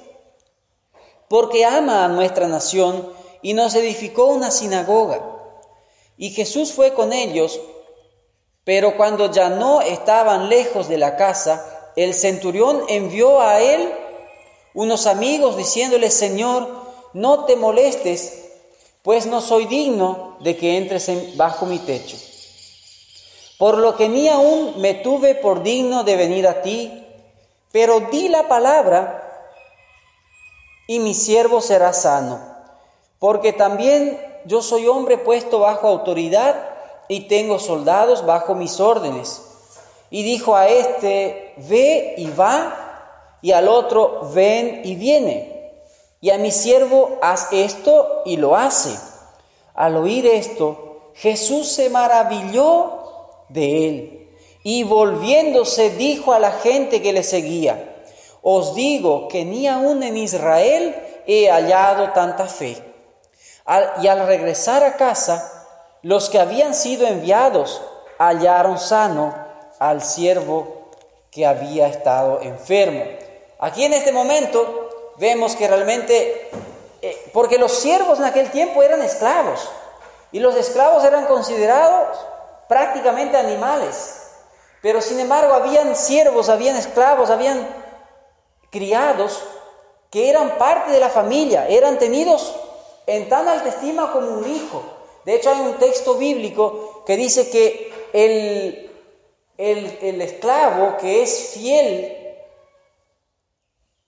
porque 1.28 1.66
ama 1.66 2.06
a 2.06 2.08
nuestra 2.08 2.48
nación 2.48 3.12
y 3.42 3.54
nos 3.54 3.74
edificó 3.74 4.26
una 4.26 4.52
sinagoga. 4.52 5.26
Y 6.18 6.30
Jesús 6.30 6.72
fue 6.72 6.94
con 6.94 7.14
ellos, 7.14 7.60
pero 8.64 8.96
cuando 8.96 9.32
ya 9.32 9.50
no 9.50 9.82
estaban 9.82 10.50
lejos 10.50 10.88
de 10.88 11.00
la 11.00 11.16
casa, 11.16 11.81
el 11.96 12.14
centurión 12.14 12.84
envió 12.88 13.42
a 13.42 13.62
él 13.62 13.94
unos 14.74 15.08
amigos 15.08 15.58
diciéndole, 15.58 16.10
Señor, 16.10 16.68
no 17.14 17.46
te 17.46 17.56
molestes, 17.56 18.50
pues 19.02 19.26
no 19.26 19.42
soy 19.42 19.66
digno 19.66 20.38
de 20.40 20.56
que 20.56 20.78
entres 20.78 21.36
bajo 21.36 21.66
mi 21.66 21.80
techo. 21.80 22.18
Por 23.58 23.78
lo 23.78 23.96
que 23.96 24.10
ni 24.10 24.28
aún 24.28 24.80
me 24.80 24.96
tuve 24.96 25.36
por 25.36 25.62
digno 25.64 26.04
de 26.04 26.16
venir 26.16 26.48
a 26.48 26.62
ti, 26.62 27.06
pero 27.72 28.00
di 28.12 28.28
la 28.28 28.48
palabra 28.48 29.18
y 30.88 31.00
mi 31.00 31.14
siervo 31.14 31.62
será 31.62 31.94
sano, 31.94 32.40
porque 33.20 33.54
también 33.54 34.20
yo 34.46 34.62
soy 34.62 34.88
hombre 34.88 35.18
puesto 35.18 35.60
bajo 35.60 35.88
autoridad 35.88 36.70
y 37.08 37.28
tengo 37.28 37.60
soldados 37.60 38.26
bajo 38.26 38.56
mis 38.56 38.80
órdenes. 38.80 39.51
Y 40.12 40.22
dijo 40.22 40.56
a 40.56 40.68
este, 40.68 41.54
ve 41.58 42.14
y 42.18 42.30
va, 42.30 43.40
y 43.42 43.52
al 43.52 43.68
otro, 43.68 44.30
ven 44.34 44.82
y 44.84 44.96
viene. 44.96 45.72
Y 46.20 46.30
a 46.30 46.38
mi 46.38 46.52
siervo, 46.52 47.18
haz 47.24 47.48
esto 47.52 48.22
y 48.26 48.38
lo 48.38 48.56
hace. 48.56 48.96
Al 49.74 49.98
oír 49.98 50.28
esto, 50.28 51.12
Jesús 51.16 51.68
se 51.68 51.90
maravilló 51.90 53.00
de 53.50 53.88
él 53.88 54.22
y 54.64 54.84
volviéndose 54.84 55.92
dijo 55.92 56.34
a 56.34 56.40
la 56.40 56.52
gente 56.52 57.02
que 57.02 57.14
le 57.14 57.24
seguía, 57.24 57.96
os 58.42 58.76
digo 58.76 59.28
que 59.28 59.46
ni 59.46 59.68
aún 59.68 60.04
en 60.04 60.18
Israel 60.18 60.96
he 61.26 61.50
hallado 61.50 62.12
tanta 62.12 62.48
fe. 62.48 62.78
y 64.02 64.08
al 64.08 64.26
regresar 64.28 64.84
a 64.84 64.98
casa, 64.98 65.68
los 66.02 66.30
que 66.30 66.40
habían 66.40 66.74
sido 66.74 67.08
enviados 67.08 67.82
hallaron 68.18 68.78
sano 68.78 69.34
al 69.82 70.04
siervo 70.04 70.92
que 71.32 71.48
había 71.48 71.88
estado 71.88 72.40
enfermo. 72.42 73.04
Aquí 73.58 73.84
en 73.84 73.94
este 73.94 74.12
momento 74.12 75.16
vemos 75.18 75.56
que 75.56 75.68
realmente, 75.68 76.52
eh, 77.02 77.30
porque 77.34 77.58
los 77.58 77.72
siervos 77.72 78.20
en 78.20 78.26
aquel 78.26 78.52
tiempo 78.52 78.84
eran 78.84 79.02
esclavos 79.02 79.68
y 80.32 80.40
los 80.40 80.56
esclavos 80.56 81.04
eran 81.04 81.26
considerados 81.26 82.16
prácticamente 82.70 83.38
animales, 83.38 84.22
pero 84.84 85.02
sin 85.02 85.20
embargo 85.20 85.56
habían 85.56 85.96
siervos, 85.96 86.50
habían 86.50 86.76
esclavos, 86.76 87.32
habían 87.32 87.68
criados 88.70 89.42
que 90.12 90.30
eran 90.30 90.60
parte 90.60 90.92
de 90.92 91.00
la 91.00 91.10
familia, 91.10 91.68
eran 91.68 91.98
tenidos 91.98 92.56
en 93.08 93.28
tan 93.30 93.48
alta 93.48 93.70
estima 93.70 94.12
como 94.12 94.28
un 94.28 94.48
hijo. 94.48 94.84
De 95.26 95.34
hecho 95.34 95.50
hay 95.50 95.60
un 95.60 95.80
texto 95.80 96.14
bíblico 96.18 97.04
que 97.08 97.18
dice 97.18 97.50
que 97.50 97.92
el 98.14 98.91
el, 99.62 100.22
esclavo 100.22 100.98
que 100.98 101.22
es 101.22 101.52
fiel 101.54 102.18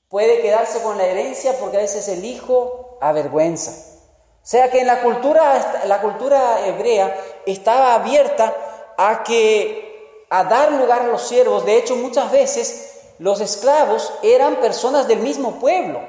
puede 0.09 0.41
quedarse 0.41 0.81
con 0.81 0.97
la 0.97 1.05
herencia 1.05 1.57
porque 1.59 1.77
a 1.77 1.81
veces 1.81 2.07
el 2.07 2.25
hijo 2.25 2.97
avergüenza. 3.01 3.71
O 3.71 4.45
sea 4.45 4.69
que 4.71 4.79
en 4.79 4.87
la 4.87 5.01
cultura, 5.01 5.83
la 5.85 6.01
cultura 6.01 6.67
hebrea 6.67 7.15
estaba 7.45 7.93
abierta 7.95 8.53
a 8.97 9.23
que 9.23 10.25
a 10.29 10.43
dar 10.43 10.71
lugar 10.71 11.03
a 11.03 11.07
los 11.07 11.21
siervos. 11.21 11.65
De 11.65 11.77
hecho, 11.77 11.95
muchas 11.95 12.31
veces 12.31 13.13
los 13.19 13.39
esclavos 13.39 14.11
eran 14.23 14.55
personas 14.55 15.07
del 15.07 15.19
mismo 15.19 15.59
pueblo 15.59 16.01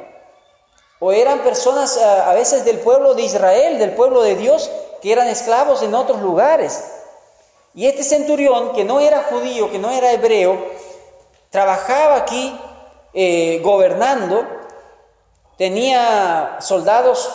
o 1.00 1.12
eran 1.12 1.40
personas 1.40 1.98
eh, 1.98 2.02
a 2.02 2.32
veces 2.32 2.64
del 2.64 2.78
pueblo 2.78 3.14
de 3.14 3.22
Israel, 3.22 3.78
del 3.78 3.94
pueblo 3.94 4.22
de 4.22 4.36
Dios, 4.36 4.70
que 5.02 5.12
eran 5.12 5.28
esclavos 5.28 5.82
en 5.82 5.94
otros 5.94 6.22
lugares. 6.22 6.82
Y 7.74 7.86
este 7.86 8.04
centurión, 8.04 8.72
que 8.72 8.84
no 8.84 9.00
era 9.00 9.24
judío, 9.24 9.70
que 9.70 9.80
no 9.80 9.90
era 9.90 10.12
hebreo, 10.12 10.56
trabajaba 11.50 12.16
aquí 12.16 12.56
eh, 13.12 13.60
gobernando, 13.64 14.44
tenía 15.58 16.58
soldados 16.60 17.28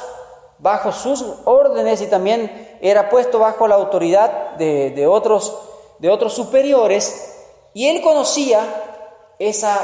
bajo 0.58 0.92
sus 0.92 1.26
órdenes 1.46 2.02
y 2.02 2.08
también 2.08 2.78
era 2.82 3.10
puesto 3.10 3.40
bajo 3.40 3.68
la 3.68 3.76
autoridad 3.76 4.56
de, 4.56 5.08
otros, 5.08 5.58
de 6.00 6.10
otros 6.10 6.34
superiores, 6.34 7.36
y 7.74 7.88
él 7.88 8.02
conocía 8.02 8.62
esa, 9.40 9.78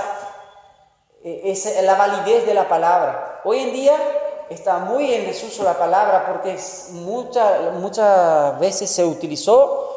esa, 1.23 1.81
la 1.81 1.95
validez 1.95 2.45
de 2.45 2.53
la 2.53 2.67
palabra. 2.67 3.41
Hoy 3.43 3.59
en 3.59 3.73
día 3.73 3.95
está 4.49 4.79
muy 4.79 5.13
en 5.13 5.27
desuso 5.27 5.63
la 5.63 5.77
palabra 5.77 6.25
porque 6.27 6.57
muchas 6.91 8.59
veces 8.59 8.89
se 8.89 9.03
utilizó 9.03 9.94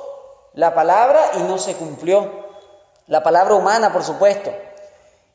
la 0.58 0.74
palabra 0.74 1.30
y 1.36 1.42
no 1.44 1.56
se 1.56 1.74
cumplió. 1.76 2.28
La 3.06 3.22
palabra 3.22 3.54
humana, 3.54 3.92
por 3.92 4.02
supuesto. 4.02 4.52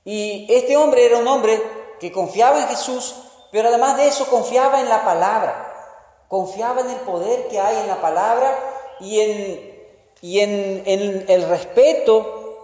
Y 0.03 0.45
este 0.53 0.75
hombre 0.75 1.05
era 1.05 1.17
un 1.17 1.27
hombre 1.29 1.63
que 1.97 2.11
confiaba 2.11 2.59
en 2.59 2.67
Jesús, 2.67 3.15
pero 3.49 3.69
además 3.69 3.95
de 3.95 4.07
eso 4.07 4.27
confiaba 4.27 4.81
en 4.81 4.89
la 4.89 5.05
palabra. 5.05 6.25
Confiaba 6.27 6.81
en 6.81 6.89
el 6.89 6.97
poder 6.97 7.47
que 7.47 7.57
hay 7.57 7.77
en 7.77 7.87
la 7.87 8.01
palabra 8.01 8.53
y 8.99 9.21
en, 9.21 9.85
y 10.19 10.41
en, 10.41 10.83
el 11.29 11.47
respeto 11.47 12.57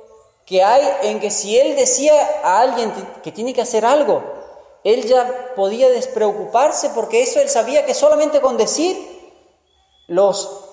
que 0.45 0.61
hay 0.61 0.85
en 1.03 1.21
que 1.21 1.31
si 1.31 1.57
él 1.57 1.77
decía 1.77 2.41
a 2.43 2.59
alguien 2.59 2.91
que 3.23 3.31
tiene 3.31 3.53
que 3.53 3.61
hacer 3.61 3.85
algo, 3.85 4.21
él 4.83 5.05
ya 5.05 5.53
podía 5.55 5.87
despreocuparse 5.87 6.89
porque 6.89 7.23
eso 7.23 7.39
él 7.39 7.47
sabía 7.47 7.85
que 7.85 7.93
solamente 7.93 8.41
con 8.41 8.57
decir 8.57 8.97
los 10.07 10.68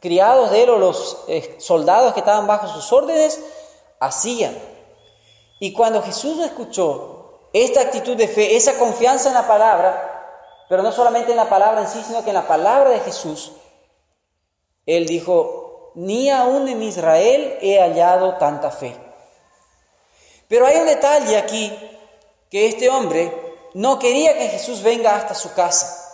criados 0.00 0.50
de 0.50 0.62
él 0.62 0.70
o 0.70 0.78
los 0.78 1.24
eh, 1.28 1.56
soldados 1.58 2.12
que 2.12 2.20
estaban 2.20 2.46
bajo 2.46 2.68
sus 2.68 2.92
órdenes 2.92 3.40
hacían. 4.00 4.56
Y 5.60 5.72
cuando 5.72 6.02
Jesús 6.02 6.38
escuchó 6.40 7.48
esta 7.52 7.80
actitud 7.80 8.16
de 8.16 8.28
fe, 8.28 8.56
esa 8.56 8.78
confianza 8.78 9.28
en 9.28 9.34
la 9.34 9.46
palabra, 9.46 10.66
pero 10.68 10.82
no 10.82 10.92
solamente 10.92 11.32
en 11.32 11.36
la 11.36 11.48
palabra 11.48 11.80
en 11.80 11.88
sí, 11.88 12.02
sino 12.06 12.22
que 12.22 12.30
en 12.30 12.34
la 12.34 12.46
palabra 12.46 12.90
de 12.90 13.00
Jesús, 13.00 13.52
él 14.86 15.06
dijo, 15.06 15.92
ni 15.94 16.30
aún 16.30 16.68
en 16.68 16.82
Israel 16.82 17.58
he 17.60 17.80
hallado 17.80 18.34
tanta 18.34 18.70
fe. 18.70 18.96
Pero 20.46 20.66
hay 20.66 20.76
un 20.76 20.86
detalle 20.86 21.36
aquí, 21.36 21.76
que 22.50 22.66
este 22.66 22.88
hombre 22.88 23.32
no 23.74 23.98
quería 23.98 24.38
que 24.38 24.48
Jesús 24.48 24.82
venga 24.82 25.16
hasta 25.16 25.34
su 25.34 25.52
casa. 25.54 26.07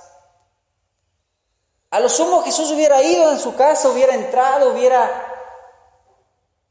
A 1.95 2.01
lo 2.01 2.09
sumo 2.09 2.43
Jesús 2.43 2.73
hubiera 2.73 3.01
ido 3.05 3.31
en 3.31 3.39
su 3.39 3.55
casa, 3.55 3.89
hubiera 3.89 4.17
entrado, 4.17 4.73
hubiera, 4.73 5.09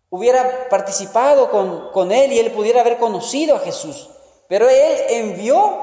hubiera 0.10 0.68
participado 0.68 1.50
con, 1.50 1.92
con 1.94 2.12
él 2.12 2.34
y 2.34 2.40
él 2.40 2.52
pudiera 2.52 2.82
haber 2.82 2.98
conocido 2.98 3.56
a 3.56 3.60
Jesús. 3.60 4.10
Pero 4.50 4.68
él 4.68 4.98
envió 5.08 5.80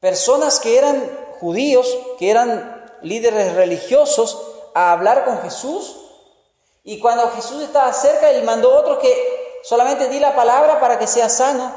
personas 0.00 0.58
que 0.60 0.78
eran 0.78 1.10
judíos, 1.38 1.86
que 2.18 2.30
eran 2.30 2.90
líderes 3.02 3.52
religiosos, 3.54 4.40
a 4.72 4.92
hablar 4.92 5.26
con 5.26 5.42
Jesús. 5.42 5.94
Y 6.84 6.98
cuando 7.00 7.30
Jesús 7.32 7.62
estaba 7.62 7.92
cerca, 7.92 8.30
él 8.30 8.44
mandó 8.44 8.72
a 8.72 8.80
otros 8.80 8.98
que 9.00 9.60
solamente 9.62 10.08
di 10.08 10.20
la 10.20 10.34
palabra 10.34 10.80
para 10.80 10.98
que 10.98 11.06
sea 11.06 11.28
sano. 11.28 11.70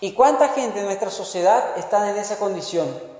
¿Y 0.00 0.12
cuánta 0.12 0.50
gente 0.50 0.78
en 0.78 0.84
nuestra 0.84 1.10
sociedad 1.10 1.76
está 1.76 2.08
en 2.10 2.16
esa 2.16 2.38
condición? 2.38 3.17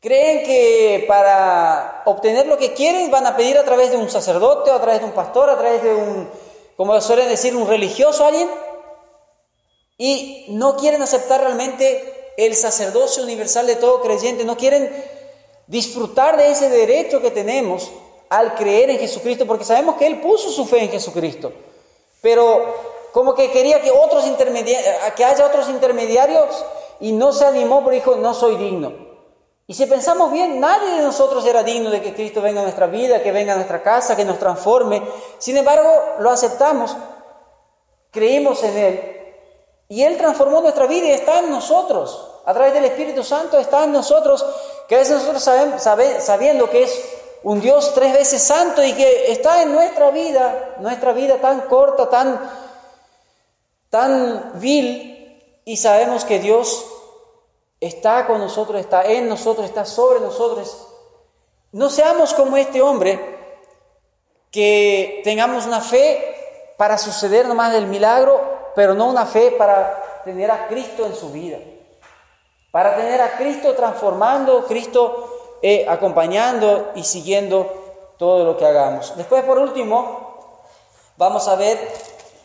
Creen 0.00 0.44
que 0.44 1.04
para 1.08 2.02
obtener 2.04 2.46
lo 2.46 2.56
que 2.56 2.72
quieren 2.72 3.10
van 3.10 3.26
a 3.26 3.36
pedir 3.36 3.58
a 3.58 3.64
través 3.64 3.90
de 3.90 3.96
un 3.96 4.08
sacerdote, 4.08 4.70
o 4.70 4.74
a 4.74 4.80
través 4.80 5.00
de 5.00 5.06
un 5.06 5.12
pastor, 5.12 5.50
a 5.50 5.58
través 5.58 5.82
de 5.82 5.92
un, 5.92 6.30
como 6.76 7.00
suelen 7.00 7.28
decir, 7.28 7.56
un 7.56 7.66
religioso, 7.66 8.24
alguien. 8.24 8.48
Y 9.96 10.46
no 10.50 10.76
quieren 10.76 11.02
aceptar 11.02 11.40
realmente 11.40 12.32
el 12.36 12.54
sacerdocio 12.54 13.24
universal 13.24 13.66
de 13.66 13.74
todo 13.74 14.00
creyente, 14.00 14.44
no 14.44 14.56
quieren 14.56 15.04
disfrutar 15.66 16.36
de 16.36 16.52
ese 16.52 16.68
derecho 16.68 17.20
que 17.20 17.32
tenemos 17.32 17.90
al 18.28 18.54
creer 18.54 18.90
en 18.90 19.00
Jesucristo, 19.00 19.46
porque 19.46 19.64
sabemos 19.64 19.96
que 19.96 20.06
Él 20.06 20.20
puso 20.20 20.50
su 20.50 20.64
fe 20.64 20.84
en 20.84 20.90
Jesucristo. 20.90 21.52
Pero 22.22 22.72
como 23.12 23.34
que 23.34 23.50
quería 23.50 23.80
que, 23.80 23.90
otros 23.90 24.24
que 25.16 25.24
haya 25.24 25.44
otros 25.44 25.68
intermediarios 25.68 26.64
y 27.00 27.10
no 27.10 27.32
se 27.32 27.44
animó 27.44 27.82
porque 27.82 27.96
dijo, 27.96 28.14
no 28.14 28.32
soy 28.34 28.56
digno. 28.56 29.07
Y 29.68 29.74
si 29.74 29.84
pensamos 29.84 30.32
bien, 30.32 30.58
nadie 30.58 30.92
de 30.92 31.02
nosotros 31.02 31.44
era 31.44 31.62
digno 31.62 31.90
de 31.90 32.00
que 32.00 32.14
Cristo 32.14 32.40
venga 32.40 32.60
a 32.60 32.62
nuestra 32.62 32.86
vida, 32.86 33.22
que 33.22 33.32
venga 33.32 33.52
a 33.52 33.56
nuestra 33.56 33.82
casa, 33.82 34.16
que 34.16 34.24
nos 34.24 34.38
transforme. 34.38 35.02
Sin 35.36 35.58
embargo, 35.58 35.90
lo 36.20 36.30
aceptamos, 36.30 36.96
creímos 38.10 38.62
en 38.64 38.76
Él 38.78 39.18
y 39.86 40.04
Él 40.04 40.16
transformó 40.16 40.62
nuestra 40.62 40.86
vida 40.86 41.08
y 41.08 41.10
está 41.10 41.40
en 41.40 41.50
nosotros. 41.50 42.40
A 42.46 42.54
través 42.54 42.72
del 42.72 42.86
Espíritu 42.86 43.22
Santo 43.22 43.58
está 43.58 43.84
en 43.84 43.92
nosotros, 43.92 44.42
que 44.88 44.94
a 44.94 44.98
veces 45.00 45.22
nosotros 45.22 45.42
sabiendo 46.18 46.70
que 46.70 46.84
es 46.84 47.04
un 47.42 47.60
Dios 47.60 47.92
tres 47.94 48.14
veces 48.14 48.42
santo 48.42 48.82
y 48.82 48.94
que 48.94 49.30
está 49.30 49.62
en 49.62 49.72
nuestra 49.72 50.10
vida, 50.10 50.76
nuestra 50.80 51.12
vida 51.12 51.36
tan 51.42 51.60
corta, 51.68 52.08
tan 52.08 52.40
tan 53.90 54.52
vil 54.60 55.60
y 55.66 55.76
sabemos 55.76 56.24
que 56.24 56.38
Dios 56.38 56.86
está 57.80 58.26
con 58.26 58.38
nosotros, 58.38 58.80
está 58.80 59.04
en 59.04 59.28
nosotros, 59.28 59.66
está 59.66 59.84
sobre 59.84 60.20
nosotros. 60.20 60.88
No 61.72 61.90
seamos 61.90 62.34
como 62.34 62.56
este 62.56 62.82
hombre 62.82 63.38
que 64.50 65.20
tengamos 65.24 65.66
una 65.66 65.80
fe 65.80 66.74
para 66.76 66.96
suceder 66.96 67.46
nomás 67.46 67.72
del 67.72 67.86
milagro, 67.86 68.40
pero 68.74 68.94
no 68.94 69.08
una 69.08 69.26
fe 69.26 69.52
para 69.52 70.22
tener 70.24 70.50
a 70.50 70.68
Cristo 70.68 71.06
en 71.06 71.14
su 71.14 71.30
vida. 71.30 71.58
Para 72.70 72.96
tener 72.96 73.20
a 73.20 73.36
Cristo 73.36 73.74
transformando, 73.74 74.64
Cristo 74.66 75.58
eh, 75.62 75.86
acompañando 75.88 76.92
y 76.94 77.04
siguiendo 77.04 78.14
todo 78.18 78.44
lo 78.44 78.56
que 78.56 78.66
hagamos. 78.66 79.16
Después, 79.16 79.42
por 79.44 79.58
último, 79.58 80.62
vamos 81.16 81.48
a 81.48 81.56
ver 81.56 81.78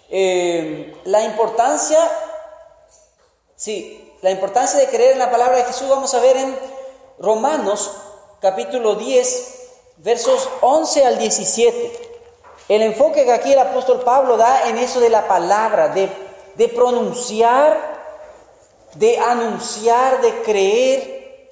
eh, 0.10 0.96
la 1.06 1.24
importancia, 1.24 2.00
sí, 3.56 4.02
la 4.23 4.31
importancia 4.31 4.79
de 4.79 4.88
creer 4.88 5.12
en 5.12 5.19
la 5.19 5.29
palabra 5.29 5.57
de 5.57 5.65
Jesús 5.65 5.89
vamos 5.89 6.13
a 6.13 6.21
ver 6.21 6.38
en 6.38 6.57
Romanos 7.19 7.91
capítulo 8.39 8.95
10, 8.95 9.71
versos 9.97 10.49
11 10.62 11.05
al 11.05 11.17
17. 11.17 12.09
El 12.69 12.83
enfoque 12.83 13.25
que 13.25 13.33
aquí 13.33 13.51
el 13.51 13.59
apóstol 13.59 13.99
Pablo 13.99 14.38
da 14.38 14.69
en 14.69 14.77
eso 14.77 15.01
de 15.01 15.09
la 15.09 15.27
palabra, 15.27 15.89
de, 15.89 16.09
de 16.55 16.69
pronunciar, 16.69 17.77
de 18.95 19.19
anunciar, 19.19 20.21
de 20.21 20.41
creer 20.41 21.49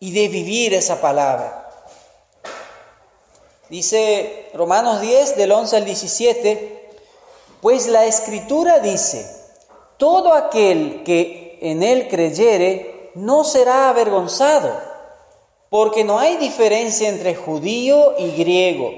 y 0.00 0.10
de 0.10 0.28
vivir 0.28 0.72
esa 0.72 1.02
palabra. 1.02 1.68
Dice 3.68 4.48
Romanos 4.54 5.02
10, 5.02 5.36
del 5.36 5.52
11 5.52 5.76
al 5.76 5.84
17, 5.84 6.90
pues 7.60 7.88
la 7.88 8.06
escritura 8.06 8.78
dice, 8.78 9.42
todo 10.02 10.34
aquel 10.34 11.04
que 11.04 11.41
en 11.62 11.82
él 11.82 12.08
creyere 12.08 13.10
no 13.14 13.44
será 13.44 13.88
avergonzado, 13.88 14.72
porque 15.70 16.04
no 16.04 16.18
hay 16.18 16.36
diferencia 16.36 17.08
entre 17.08 17.34
judío 17.34 18.14
y 18.18 18.32
griego, 18.32 18.90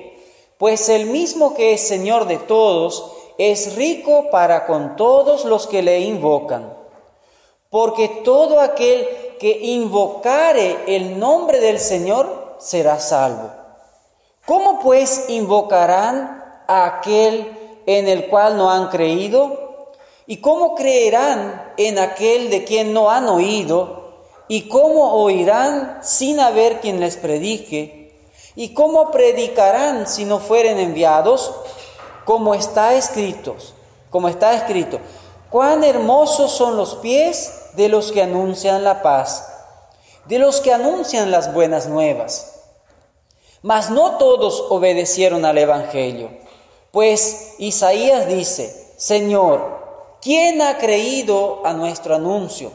pues 0.59 0.89
el 0.89 1.07
mismo 1.07 1.55
que 1.55 1.75
es 1.75 1.87
Señor 1.87 2.27
de 2.27 2.39
todos 2.39 3.13
es 3.39 3.75
rico 3.75 4.31
para 4.31 4.67
con 4.67 4.97
todos 4.97 5.45
los 5.45 5.67
que 5.67 5.83
le 5.83 6.01
invocan. 6.01 6.73
Porque 7.71 8.09
todo 8.25 8.61
aquel 8.61 9.09
que 9.41 9.51
invocare 9.51 10.79
el 10.87 11.19
nombre 11.19 11.59
del 11.59 11.81
Señor 11.81 12.57
será 12.59 13.01
salvo. 13.01 13.51
¿Cómo 14.47 14.79
pues 14.79 15.29
invocarán 15.29 16.63
a 16.69 16.85
aquel 16.87 17.83
en 17.87 18.09
el 18.09 18.29
cual 18.29 18.57
no 18.57 18.71
han 18.71 18.89
creído? 18.89 19.64
¿Y 20.27 20.39
cómo 20.39 20.75
creerán 20.75 21.73
en 21.77 21.99
aquel 21.99 22.49
de 22.49 22.65
quien 22.65 22.95
no 22.95 23.11
han 23.11 23.29
oído? 23.29 24.05
¿Y 24.49 24.69
cómo 24.69 25.23
oirán 25.23 25.99
sin 26.03 26.41
haber 26.41 26.81
quien 26.81 27.01
les 27.01 27.17
predique? 27.17 28.17
¿Y 28.57 28.73
cómo 28.73 29.11
predicarán 29.11 30.07
si 30.07 30.25
no 30.25 30.39
fueren 30.39 30.79
enviados? 30.79 31.53
Como 32.25 32.55
está 32.55 32.95
escrito, 32.95 33.57
como 34.09 34.29
está 34.29 34.55
escrito, 34.55 34.99
cuán 35.51 35.85
hermosos 35.85 36.53
son 36.53 36.77
los 36.77 36.95
pies 36.97 37.71
de 37.75 37.89
los 37.89 38.13
que 38.13 38.23
anuncian 38.23 38.83
la 38.83 39.03
paz, 39.03 39.47
de 40.27 40.39
los 40.39 40.61
que 40.61 40.73
anuncian 40.73 41.31
las 41.31 41.53
buenas 41.53 41.87
nuevas. 41.87 42.63
Mas 43.61 43.91
no 43.91 44.17
todos 44.19 44.65
obedecieron 44.71 45.45
al 45.45 45.59
Evangelio. 45.59 46.31
Pues 46.93 47.55
Isaías 47.59 48.29
dice, 48.29 48.93
Señor, 48.97 49.84
¿quién 50.25 50.63
ha 50.63 50.79
creído 50.79 51.61
a 51.65 51.75
nuestro 51.75 52.17
anuncio? 52.17 52.73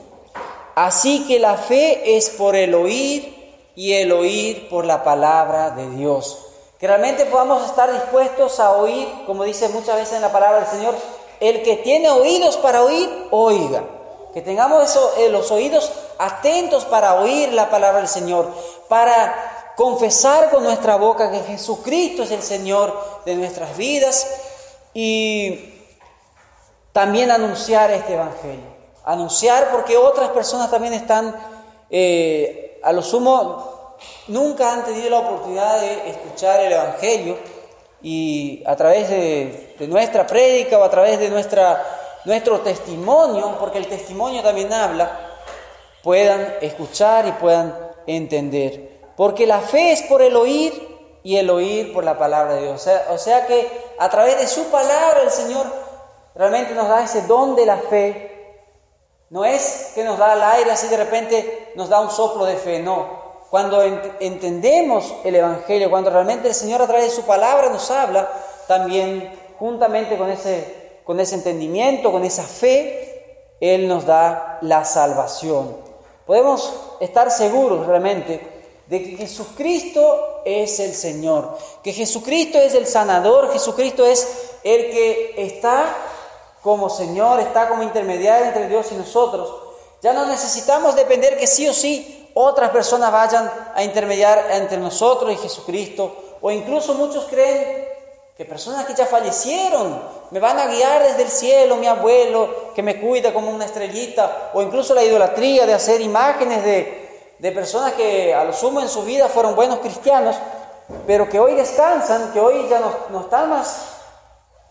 Así 0.75 1.25
que 1.27 1.39
la 1.39 1.57
fe 1.57 2.15
es 2.15 2.29
por 2.29 2.55
el 2.55 2.73
oír 2.75 3.35
y 3.75 3.93
el 3.93 4.11
oír 4.13 4.69
por 4.69 4.85
la 4.85 5.03
palabra 5.03 5.71
de 5.71 5.89
Dios. 5.89 6.37
Que 6.79 6.87
realmente 6.87 7.25
podamos 7.25 7.65
estar 7.65 7.91
dispuestos 7.91 8.59
a 8.61 8.77
oír, 8.77 9.07
como 9.25 9.43
dice 9.43 9.67
muchas 9.69 9.95
veces 9.95 10.13
en 10.13 10.21
la 10.21 10.31
palabra 10.31 10.61
del 10.61 10.69
Señor, 10.69 10.95
el 11.41 11.63
que 11.63 11.77
tiene 11.77 12.09
oídos 12.09 12.55
para 12.57 12.83
oír, 12.83 13.09
oiga. 13.31 13.83
Que 14.33 14.41
tengamos 14.41 14.97
eh, 15.17 15.29
los 15.29 15.51
oídos 15.51 15.91
atentos 16.19 16.85
para 16.85 17.15
oír 17.15 17.51
la 17.51 17.69
palabra 17.69 17.99
del 17.99 18.07
Señor, 18.07 18.47
para 18.87 19.73
confesar 19.75 20.51
con 20.51 20.63
nuestra 20.63 20.97
boca 20.97 21.31
que 21.31 21.39
Jesucristo 21.39 22.23
es 22.23 22.31
el 22.31 22.43
Señor 22.43 22.93
de 23.25 23.35
nuestras 23.35 23.75
vidas 23.75 24.27
y 24.93 25.78
también 26.99 27.31
anunciar 27.31 27.91
este 27.91 28.15
Evangelio. 28.15 28.77
anunciar 29.05 29.69
porque 29.71 29.95
otras 29.95 30.31
personas 30.31 30.69
también 30.69 30.93
están, 30.93 31.33
eh, 31.89 32.77
a 32.83 32.91
lo 32.91 33.01
sumo, 33.01 33.95
nunca 34.27 34.73
han 34.73 34.83
tenido 34.83 35.09
la 35.09 35.19
oportunidad 35.19 35.79
de 35.79 36.09
escuchar 36.09 36.59
el 36.59 36.73
Evangelio 36.73 37.37
y 38.01 38.61
a 38.65 38.75
través 38.75 39.09
de, 39.09 39.87
nuestra 39.87 40.27
prédica 40.27 40.77
o 40.77 40.83
a 40.83 40.89
través 40.89 41.19
de 41.19 41.29
nuestra, 41.29 41.81
nuestro 42.25 42.59
testimonio, 42.59 43.55
porque 43.57 43.77
el 43.77 43.87
testimonio 43.87 44.43
también 44.43 44.73
habla, 44.73 45.09
puedan 46.03 46.55
escuchar 46.59 47.25
y 47.27 47.31
puedan 47.31 47.73
entender. 48.07 48.99
Porque 49.15 49.47
la 49.47 49.61
fe 49.61 49.93
es 49.93 50.01
por 50.01 50.21
el 50.21 50.35
oír 50.35 50.73
y 51.23 51.37
el 51.37 51.49
oír 51.49 51.93
por 51.93 52.03
la 52.03 52.17
palabra 52.17 52.55
de 52.55 52.63
Dios. 52.63 52.75
O 52.75 52.83
sea, 52.83 53.07
o 53.11 53.17
sea 53.17 53.47
que 53.47 53.71
a 53.97 54.09
través 54.09 54.37
de 54.37 54.47
su 54.47 54.65
palabra 54.65 55.21
el 55.23 55.31
Señor 55.31 55.88
realmente 56.39 56.73
nos 56.73 56.87
da 56.87 57.03
ese 57.03 57.23
don 57.23 57.53
de 57.53 57.65
la 57.65 57.77
fe. 57.77 58.55
No 59.29 59.43
es 59.43 59.91
que 59.93 60.05
nos 60.05 60.17
da 60.17 60.33
el 60.33 60.41
aire 60.41 60.71
así 60.71 60.87
de 60.87 60.95
repente 60.95 61.73
nos 61.75 61.89
da 61.89 61.99
un 61.99 62.09
soplo 62.09 62.45
de 62.45 62.55
fe, 62.55 62.79
no. 62.79 63.19
Cuando 63.49 63.83
entendemos 63.83 65.13
el 65.25 65.35
Evangelio, 65.35 65.89
cuando 65.89 66.09
realmente 66.09 66.47
el 66.47 66.53
Señor 66.53 66.81
a 66.81 66.87
través 66.87 67.05
de 67.05 67.15
su 67.15 67.23
palabra 67.23 67.69
nos 67.69 67.91
habla, 67.91 68.29
también 68.67 69.37
juntamente 69.59 70.17
con 70.17 70.29
ese, 70.29 71.01
con 71.03 71.19
ese 71.19 71.35
entendimiento, 71.35 72.11
con 72.11 72.23
esa 72.23 72.43
fe, 72.43 73.57
Él 73.59 73.87
nos 73.87 74.05
da 74.05 74.59
la 74.61 74.85
salvación. 74.85 75.75
Podemos 76.25 76.73
estar 77.01 77.31
seguros 77.31 77.85
realmente 77.85 78.39
de 78.87 79.03
que 79.03 79.17
Jesucristo 79.17 80.41
es 80.45 80.79
el 80.79 80.93
Señor, 80.93 81.57
que 81.83 81.91
Jesucristo 81.91 82.59
es 82.59 82.75
el 82.75 82.87
sanador, 82.87 83.51
Jesucristo 83.51 84.05
es 84.05 84.51
el 84.63 84.91
que 84.91 85.33
está 85.37 85.95
como 86.61 86.89
Señor, 86.89 87.39
está 87.39 87.69
como 87.69 87.83
intermediario 87.83 88.47
entre 88.47 88.67
Dios 88.67 88.91
y 88.91 88.95
nosotros. 88.95 89.49
Ya 90.01 90.13
no 90.13 90.25
necesitamos 90.25 90.95
depender 90.95 91.37
que 91.37 91.47
sí 91.47 91.67
o 91.67 91.73
sí 91.73 92.29
otras 92.33 92.69
personas 92.69 93.11
vayan 93.11 93.51
a 93.73 93.83
intermediar 93.83 94.47
entre 94.51 94.77
nosotros 94.77 95.31
y 95.33 95.37
Jesucristo, 95.37 96.15
o 96.41 96.51
incluso 96.51 96.93
muchos 96.93 97.25
creen 97.25 97.87
que 98.37 98.45
personas 98.45 98.85
que 98.85 98.93
ya 98.93 99.05
fallecieron 99.05 100.01
me 100.31 100.39
van 100.39 100.57
a 100.57 100.67
guiar 100.67 101.03
desde 101.03 101.23
el 101.23 101.29
cielo, 101.29 101.75
mi 101.75 101.87
abuelo 101.87 102.71
que 102.73 102.81
me 102.81 103.01
cuida 103.01 103.33
como 103.33 103.51
una 103.51 103.65
estrellita, 103.65 104.51
o 104.53 104.61
incluso 104.61 104.93
la 104.93 105.03
idolatría 105.03 105.65
de 105.65 105.73
hacer 105.73 105.99
imágenes 105.99 106.63
de, 106.63 107.35
de 107.37 107.51
personas 107.51 107.93
que 107.93 108.33
a 108.33 108.45
lo 108.45 108.53
sumo 108.53 108.79
en 108.79 108.87
su 108.87 109.03
vida 109.03 109.27
fueron 109.27 109.55
buenos 109.55 109.79
cristianos, 109.79 110.37
pero 111.05 111.27
que 111.27 111.39
hoy 111.39 111.55
descansan, 111.55 112.31
que 112.31 112.39
hoy 112.39 112.67
ya 112.69 112.79
no, 112.79 112.91
no 113.09 113.21
están 113.21 113.49
más. 113.49 113.98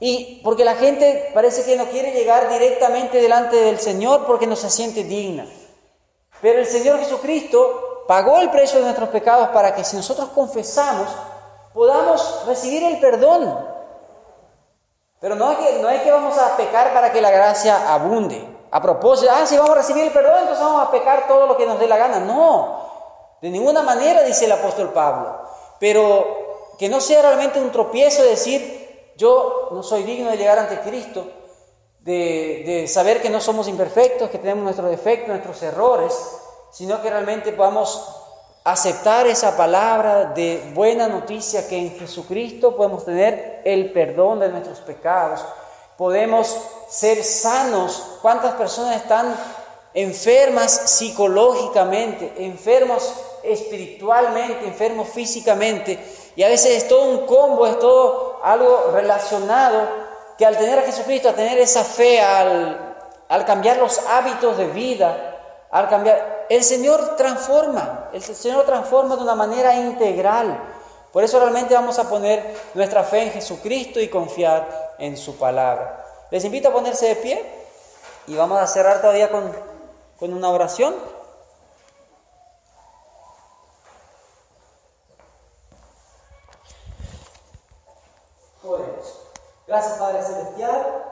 Y 0.01 0.41
porque 0.45 0.65
la 0.65 0.75
gente 0.75 1.31
parece 1.35 1.65
que 1.65 1.77
no 1.77 1.87
quiere 1.87 2.13
llegar 2.13 2.49
directamente 2.49 3.21
delante 3.21 3.57
del 3.57 3.81
Señor 3.81 4.27
porque 4.27 4.47
no 4.47 4.55
se 4.55 4.71
siente 4.71 5.03
digna. 5.05 5.47
Pero 6.41 6.61
el 6.61 6.67
Señor 6.67 7.01
Jesucristo 7.01 8.05
pagó 8.07 8.41
el 8.41 8.51
precio 8.51 8.79
de 8.79 8.85
nuestros 8.85 9.09
pecados 9.09 9.49
para 9.49 9.75
que 9.75 9.83
si 9.83 9.97
nosotros 9.97 10.29
confesamos, 10.31 11.09
podamos 11.75 12.45
recibir 12.47 12.85
el 12.85 13.01
perdón. 13.01 13.67
Pero 15.21 15.35
no 15.35 15.51
es 15.51 15.59
que, 15.59 15.79
no 15.81 15.91
es 15.91 16.03
que 16.03 16.13
vamos 16.13 16.39
a 16.39 16.57
pecar 16.57 16.93
para 16.95 17.13
que 17.13 17.21
la 17.21 17.31
gracia 17.31 17.93
abunde. 17.93 18.57
A 18.71 18.81
propósito, 18.81 19.33
ah, 19.35 19.47
si 19.47 19.57
vamos 19.57 19.73
a 19.73 19.77
recibir 19.77 20.05
el 20.05 20.13
perdón, 20.13 20.41
entonces 20.41 20.65
vamos 20.65 20.87
a 20.87 20.91
pecar 20.91 21.27
todo 21.27 21.47
lo 21.47 21.57
que 21.57 21.67
nos 21.67 21.81
dé 21.81 21.89
la 21.89 21.97
gana. 21.97 22.21
No, 22.21 22.89
de 23.43 23.51
ninguna 23.51 23.83
manera, 23.83 24.23
dice 24.23 24.45
el 24.45 24.53
apóstol 24.53 24.91
Pablo. 24.93 25.41
Pero 25.81 26.75
que 26.79 26.89
no 26.89 27.01
sea 27.01 27.23
realmente 27.23 27.61
un 27.61 27.73
tropiezo 27.73 28.23
decir, 28.23 28.78
yo 29.19 29.69
no 29.73 29.83
soy 29.83 30.05
digno 30.05 30.31
de 30.31 30.37
llegar 30.37 30.61
ante 30.61 30.79
Cristo, 30.81 31.27
de, 32.01 32.87
saber 32.89 33.21
que 33.21 33.29
no 33.29 33.41
somos 33.41 33.69
imperfectos, 33.69 34.31
que 34.31 34.39
tenemos 34.39 34.63
nuestros 34.63 34.89
defectos, 34.89 35.29
nuestros 35.29 35.63
errores, 35.63 36.15
sino 36.71 37.03
que 37.03 37.11
realmente 37.11 37.53
podamos 37.53 38.15
aceptar 38.63 39.27
esa 39.27 39.57
palabra 39.57 40.27
de 40.27 40.71
buena 40.73 41.09
noticia 41.09 41.69
que 41.69 41.77
en 41.77 41.99
Jesucristo 41.99 42.77
podemos 42.77 43.05
tener 43.05 43.63
el 43.65 43.93
perdón 43.93 44.39
de 44.39 44.51
nuestros 44.51 44.79
pecados, 44.81 45.45
podemos 45.97 46.57
ser 46.89 47.25
sanos. 47.25 48.19
¿Cuántas 48.23 48.55
personas 48.55 48.97
están 48.97 49.35
enfermas 49.95 50.71
psicológicamente, 50.71 52.35
enfermos 52.39 53.13
espiritualmente, 53.43 54.65
enfermos 54.65 55.09
físicamente? 55.09 55.99
Y 56.37 56.45
a 56.45 56.49
veces 56.49 56.85
es 56.85 56.89
todo 56.89 57.03
un 57.03 57.27
combo, 57.27 57.67
es 57.67 57.81
todo 57.81 58.28
algo 58.43 58.91
relacionado 58.93 59.89
que 60.37 60.47
al 60.47 60.57
tener 60.57 60.79
a 60.79 60.83
Jesucristo, 60.83 61.29
al 61.29 61.35
tener 61.35 61.59
esa 61.59 61.85
fe, 61.85 62.21
al, 62.21 62.97
cambiar 63.45 63.79
los 63.79 63.99
hábitos 64.07 64.57
de 64.57 64.67
vida, 64.67 65.67
al 65.71 65.89
cambiar, 65.89 66.47
el 66.49 66.63
Señor 66.63 67.17
transforma, 67.17 68.09
el 68.13 68.23
Señor 68.23 68.65
transforma 68.65 69.17
de 69.17 69.23
una 69.23 69.35
manera 69.35 69.75
integral. 69.75 70.63
Por 71.13 71.25
eso 71.25 71.41
realmente 71.41 71.75
vamos 71.75 71.99
a 71.99 72.09
poner 72.09 72.57
nuestra 72.75 73.03
fe 73.03 73.23
en 73.23 73.33
Jesucristo 73.33 74.01
y 74.01 74.09
confiar 74.09 74.95
en 74.99 75.17
su 75.17 75.37
palabra. 75.37 76.05
Les 76.31 76.45
invito 76.45 76.69
a 76.69 76.73
ponerse 76.73 77.07
de 77.07 77.17
pie 77.17 77.45
y 78.27 78.37
vamos 78.37 78.61
a 78.61 78.67
cerrar 78.67 79.01
todavía 79.01 79.31
con, 79.31 79.53
con 80.19 80.33
una 80.33 80.51
oración. 80.51 80.95
Gracias 89.69 89.99
Padre 89.99 90.23
Celestial 90.23 91.09